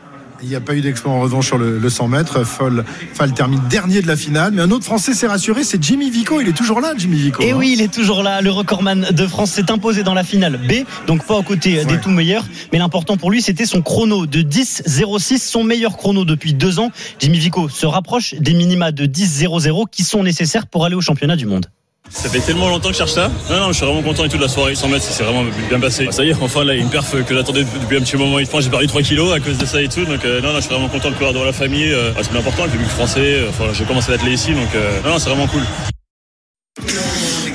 Il 0.42 0.50
n'y 0.50 0.56
a 0.56 0.62
pas 0.62 0.76
eu 0.76 0.82
d'exploit 0.82 1.12
en 1.12 1.20
revanche 1.20 1.48
sur 1.48 1.58
le, 1.58 1.80
le 1.80 1.90
100 1.90 2.08
mètres. 2.08 2.44
Fall, 2.44 2.86
Fall 3.14 3.34
termine 3.34 3.62
dernier 3.70 4.02
de 4.02 4.08
la 4.08 4.16
finale. 4.16 4.54
Mais 4.54 4.62
un 4.62 4.72
autre 4.72 4.86
Français 4.86 5.14
s'est 5.14 5.28
rassuré, 5.28 5.64
c'est 5.64 5.82
Jimmy 5.82 6.10
Vico. 6.10 6.40
Il 6.42 6.48
est 6.48 6.58
toujours 6.58 6.82
là, 6.82 6.94
Jimmy 6.98 7.18
Vico. 7.18 7.44
Et 7.44 7.52
hein. 7.52 7.56
oui, 7.58 7.74
il 7.74 7.82
est 7.82 7.94
toujours 7.94 8.24
là. 8.24 8.42
Le 8.42 8.52
recordman 8.52 9.08
de 9.12 9.28
France 9.28 9.52
s'est 9.52 9.72
imposé 9.72 10.04
dans 10.04 10.14
la 10.14 10.24
finale 10.24 10.58
B, 10.58 10.86
donc 11.08 11.26
pas 11.26 11.36
aux 11.36 11.44
côtés 11.44 11.86
des 11.86 12.00
tout 12.00 12.10
meilleurs. 12.10 12.46
Mais 12.72 12.80
l'important 12.80 13.18
pour 13.18 13.32
lui, 13.32 13.42
c'était 13.42 13.66
son 13.66 13.82
chrono 13.82 14.26
de 14.26 14.42
10-06, 14.42 15.40
son 15.40 15.64
meilleur 15.64 15.98
chrono 15.98 16.26
depuis 16.26 16.54
deux 16.54 16.80
ans. 16.80 16.92
Jimmy 17.20 17.40
Vico 17.40 17.70
se 17.70 17.86
rapproche 17.86 18.36
des 18.36 18.54
minima 18.54 18.92
de 18.92 19.06
10-0-0 19.06 19.86
qui 19.90 20.04
sont 20.04 20.24
nécessaires 20.24 20.68
pour 20.68 20.86
aller 20.86 20.96
au 20.96 21.02
championnat 21.02 21.36
du 21.36 21.46
monde. 21.46 21.68
Ça 22.10 22.30
fait 22.30 22.40
tellement 22.40 22.70
longtemps 22.70 22.90
que 22.90 22.94
je 22.94 23.00
cherche 23.00 23.12
ça. 23.12 23.30
Non, 23.50 23.60
non, 23.60 23.68
je 23.68 23.74
suis 23.74 23.86
vraiment 23.86 24.02
content 24.02 24.26
et 24.26 24.30
tout 24.30 24.38
de 24.38 24.42
la 24.42 24.48
soirée. 24.48 24.76
100 24.76 24.88
mètres, 24.90 25.04
ça 25.06 25.12
s'est 25.12 25.24
vraiment 25.24 25.44
bien 25.70 25.80
passé. 25.80 26.06
Bah, 26.06 26.12
ça 26.12 26.24
y 26.24 26.30
est, 26.30 26.36
enfin 26.42 26.64
là, 26.64 26.74
une 26.74 26.90
perf 26.90 27.12
que 27.26 27.34
j'attendais 27.34 27.64
depuis 27.64 27.98
un 27.98 28.02
petit 28.02 28.18
moment. 28.18 28.40
Je 28.40 28.46
j'ai 28.62 28.70
perdu 28.70 28.88
3 28.88 29.02
kilos 29.02 29.34
à 29.34 29.40
cause 29.40 29.58
de 29.58 29.66
ça 29.66 29.82
et 29.82 29.88
tout. 29.88 30.06
Donc, 30.06 30.26
euh, 30.26 30.42
non, 30.42 30.50
non, 30.50 30.56
je 30.56 30.62
suis 30.62 30.72
vraiment 30.72 30.90
content 30.90 31.10
de 31.10 31.16
pouvoir 31.16 31.34
dans 31.34 31.44
la 31.44 31.54
famille. 31.54 31.92
Euh, 31.92 32.12
c'est 32.22 32.30
plus 32.30 32.40
important, 32.40 32.66
le 32.66 32.72
public 32.72 32.90
français. 32.90 33.20
Euh, 33.36 33.50
Enfin, 33.50 33.72
j'ai 33.74 33.86
commencé 33.86 34.10
à 34.10 34.16
l'atteler 34.16 34.34
ici, 34.34 34.52
donc 34.52 34.70
non, 35.04 35.12
non, 35.12 35.20
c'est 35.20 35.30
vraiment 35.30 35.48
cool. 35.48 35.62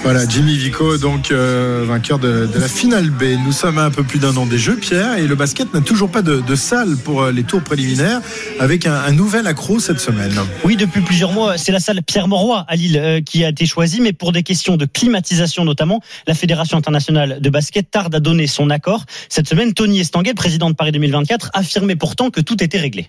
Voilà, 0.03 0.29
Jimmy 0.29 0.57
Vico, 0.57 0.99
donc 0.99 1.31
euh, 1.31 1.85
vainqueur 1.87 2.19
de, 2.19 2.47
de 2.53 2.59
la 2.59 2.67
finale 2.67 3.09
B. 3.11 3.23
Nous 3.45 3.53
sommes 3.53 3.79
à 3.79 3.85
un 3.85 3.91
peu 3.93 4.03
plus 4.03 4.19
d'un 4.19 4.37
an 4.37 4.47
des 4.47 4.59
Jeux, 4.59 4.77
Pierre, 4.77 5.17
et 5.17 5.29
le 5.29 5.37
basket 5.37 5.73
n'a 5.73 5.81
toujours 5.81 6.11
pas 6.11 6.23
de, 6.23 6.41
de 6.41 6.55
salle 6.57 6.97
pour 6.97 7.23
euh, 7.23 7.31
les 7.31 7.45
tours 7.45 7.63
préliminaires, 7.63 8.21
avec 8.59 8.85
un, 8.85 8.95
un 8.95 9.13
nouvel 9.13 9.47
accro 9.47 9.79
cette 9.79 10.01
semaine. 10.01 10.35
Oui, 10.65 10.75
depuis 10.75 11.03
plusieurs 11.03 11.31
mois, 11.31 11.57
c'est 11.57 11.71
la 11.71 11.79
salle 11.79 12.03
Pierre 12.03 12.27
Mauroy 12.27 12.65
à 12.67 12.75
Lille 12.75 12.99
euh, 12.99 13.21
qui 13.21 13.45
a 13.45 13.51
été 13.51 13.65
choisie, 13.65 14.01
mais 14.01 14.13
pour 14.13 14.33
des 14.33 14.43
questions 14.43 14.77
de 14.77 14.87
climatisation 14.87 15.65
notamment, 15.65 16.01
la 16.27 16.35
Fédération 16.35 16.77
internationale 16.77 17.39
de 17.41 17.51
basket 17.51 17.89
tarde 17.89 18.13
à 18.13 18.21
donner 18.21 18.49
son 18.49 18.71
accord. 18.71 19.05
Cette 19.29 19.49
semaine, 19.49 19.73
Tony 19.73 20.01
Estanguet, 20.01 20.35
président 20.35 20.69
de 20.69 20.75
Paris 20.75 20.91
2024, 20.91 21.51
affirmait 21.55 21.97
pourtant 21.97 22.31
que 22.31 22.41
tout 22.41 22.63
était 22.63 22.79
réglé. 22.81 23.07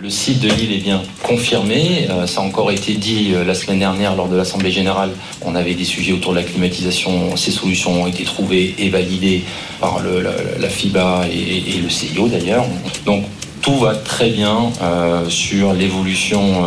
Le 0.00 0.08
site 0.08 0.40
de 0.40 0.48
Lille 0.48 0.72
est 0.72 0.82
bien 0.82 1.02
confirmé. 1.22 2.08
Euh, 2.08 2.26
ça 2.26 2.40
a 2.40 2.44
encore 2.44 2.70
été 2.70 2.94
dit 2.94 3.32
euh, 3.34 3.44
la 3.44 3.54
semaine 3.54 3.78
dernière 3.78 4.16
lors 4.16 4.26
de 4.26 4.34
l'Assemblée 4.34 4.72
générale. 4.72 5.10
On 5.42 5.54
avait 5.54 5.74
des 5.74 5.84
sujets 5.84 6.12
autour 6.12 6.32
de 6.32 6.38
la 6.38 6.42
climatisation. 6.42 7.36
Ces 7.36 7.50
solutions 7.50 8.02
ont 8.02 8.06
été 8.06 8.24
trouvées 8.24 8.74
et 8.78 8.88
validées 8.88 9.44
par 9.80 10.00
la, 10.02 10.68
FIBA 10.68 11.26
et, 11.30 11.78
le 11.82 11.90
CIO 11.90 12.26
d'ailleurs. 12.26 12.64
Donc 13.04 13.26
tout 13.60 13.76
va 13.76 13.94
très 13.94 14.30
bien 14.30 14.72
euh, 14.80 15.28
sur 15.28 15.74
l'évolution 15.74 16.62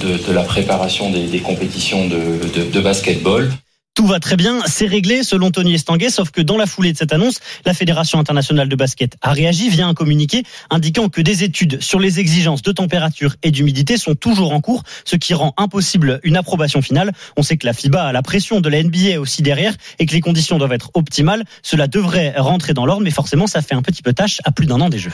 de, 0.00 0.32
la 0.32 0.42
préparation 0.42 1.10
des, 1.10 1.26
des 1.26 1.40
compétitions 1.40 2.08
de, 2.08 2.48
de, 2.58 2.64
de 2.64 2.80
basketball. 2.80 3.52
Tout 3.98 4.06
va 4.06 4.20
très 4.20 4.36
bien, 4.36 4.60
c'est 4.64 4.86
réglé 4.86 5.24
selon 5.24 5.50
Tony 5.50 5.74
Estanguet, 5.74 6.10
sauf 6.10 6.30
que 6.30 6.40
dans 6.40 6.56
la 6.56 6.66
foulée 6.66 6.92
de 6.92 6.96
cette 6.96 7.12
annonce, 7.12 7.40
la 7.66 7.74
Fédération 7.74 8.20
internationale 8.20 8.68
de 8.68 8.76
basket 8.76 9.16
a 9.22 9.32
réagi 9.32 9.70
via 9.70 9.88
un 9.88 9.94
communiqué 9.94 10.44
indiquant 10.70 11.08
que 11.08 11.20
des 11.20 11.42
études 11.42 11.82
sur 11.82 11.98
les 11.98 12.20
exigences 12.20 12.62
de 12.62 12.70
température 12.70 13.34
et 13.42 13.50
d'humidité 13.50 13.96
sont 13.96 14.14
toujours 14.14 14.52
en 14.52 14.60
cours, 14.60 14.84
ce 15.04 15.16
qui 15.16 15.34
rend 15.34 15.52
impossible 15.56 16.20
une 16.22 16.36
approbation 16.36 16.80
finale. 16.80 17.10
On 17.36 17.42
sait 17.42 17.56
que 17.56 17.66
la 17.66 17.72
FIBA 17.72 18.00
a 18.04 18.12
la 18.12 18.22
pression 18.22 18.60
de 18.60 18.68
la 18.68 18.84
NBA 18.84 19.18
aussi 19.18 19.42
derrière 19.42 19.74
et 19.98 20.06
que 20.06 20.12
les 20.12 20.20
conditions 20.20 20.58
doivent 20.58 20.74
être 20.74 20.92
optimales. 20.94 21.42
Cela 21.64 21.88
devrait 21.88 22.34
rentrer 22.36 22.74
dans 22.74 22.86
l'ordre, 22.86 23.02
mais 23.02 23.10
forcément 23.10 23.48
ça 23.48 23.62
fait 23.62 23.74
un 23.74 23.82
petit 23.82 24.04
peu 24.04 24.12
tâche 24.12 24.38
à 24.44 24.52
plus 24.52 24.66
d'un 24.66 24.80
an 24.80 24.90
des 24.90 24.98
Jeux. 24.98 25.10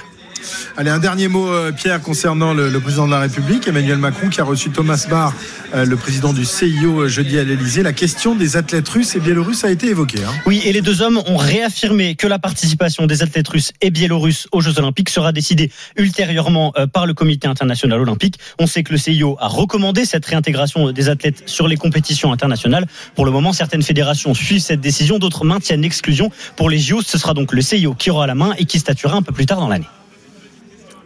Allez, 0.77 0.91
un 0.91 0.99
dernier 0.99 1.29
mot, 1.29 1.49
euh, 1.49 1.73
Pierre, 1.73 2.01
concernant 2.01 2.53
le, 2.53 2.81
président 2.81 3.07
de 3.07 3.11
la 3.11 3.21
République, 3.21 3.69
Emmanuel 3.69 3.99
Macron, 3.99 4.29
qui 4.29 4.41
a 4.41 4.45
reçu 4.45 4.71
Thomas 4.71 5.07
Barr, 5.09 5.33
euh, 5.75 5.85
le 5.85 5.97
président 5.97 6.33
du 6.33 6.45
CIO, 6.45 7.03
euh, 7.03 7.09
jeudi 7.09 7.39
à 7.39 7.45
l'Elysée. 7.45 7.83
La 7.83 7.93
question 7.93 8.35
des 8.35 8.57
athlètes 8.57 8.89
russes 8.89 9.15
et 9.15 9.21
biélorusses 9.21 9.65
a 9.65 9.71
été 9.71 9.89
évoquée. 9.89 10.23
hein. 10.25 10.33
Oui, 10.47 10.63
et 10.65 10.73
les 10.73 10.81
deux 10.81 11.03
hommes 11.03 11.21
ont 11.27 11.37
réaffirmé 11.37 12.15
que 12.15 12.27
la 12.27 12.39
participation 12.39 13.07
des 13.07 13.23
athlètes 13.23 13.49
russes 13.49 13.73
et 13.81 13.91
biélorusses 13.91 14.47
aux 14.53 14.61
Jeux 14.61 14.79
Olympiques 14.79 15.11
sera 15.11 15.33
décidée 15.33 15.71
ultérieurement 15.97 16.73
par 16.93 17.07
le 17.07 17.15
Comité 17.15 17.47
international 17.47 18.01
olympique. 18.01 18.39
On 18.59 18.67
sait 18.67 18.83
que 18.83 18.93
le 18.93 18.99
CIO 18.99 19.37
a 19.41 19.49
recommandé 19.49 20.05
cette 20.05 20.27
réintégration 20.27 20.93
des 20.93 21.09
athlètes 21.09 21.43
sur 21.47 21.69
les 21.69 21.77
compétitions 21.77 22.33
internationales. 22.33 22.87
Pour 23.15 23.25
le 23.25 23.31
moment, 23.31 23.53
certaines 23.53 23.83
fédérations 23.83 24.35
suivent 24.35 24.61
cette 24.61 24.81
décision, 24.81 25.19
d'autres 25.19 25.45
maintiennent 25.45 25.83
l'exclusion. 25.83 26.31
Pour 26.57 26.71
les 26.71 26.79
JO, 26.79 27.03
ce 27.03 27.19
sera 27.19 27.35
donc 27.35 27.53
le 27.53 27.63
CIO 27.63 27.95
qui 27.95 28.11
aura 28.11 28.27
la 28.27 28.35
main 28.35 28.55
et 28.59 28.65
qui 28.65 28.79
statuera 28.79 29.17
un 29.17 29.23
peu 29.23 29.33
plus 29.33 29.47
tard 29.47 29.61
dans 29.61 29.69
l'année. 29.69 29.87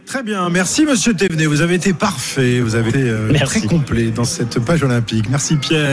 Très 0.08 0.22
bien, 0.22 0.48
merci 0.48 0.86
Monsieur 0.86 1.12
Thévenet. 1.12 1.44
Vous 1.44 1.60
avez 1.60 1.74
été 1.74 1.92
parfait, 1.92 2.60
vous 2.60 2.76
avez 2.76 2.88
été 2.88 3.10
euh, 3.10 3.30
très 3.44 3.60
complet 3.60 4.10
dans 4.10 4.24
cette 4.24 4.58
page 4.58 4.82
olympique. 4.82 5.26
Merci 5.28 5.56
Pierre. 5.56 5.86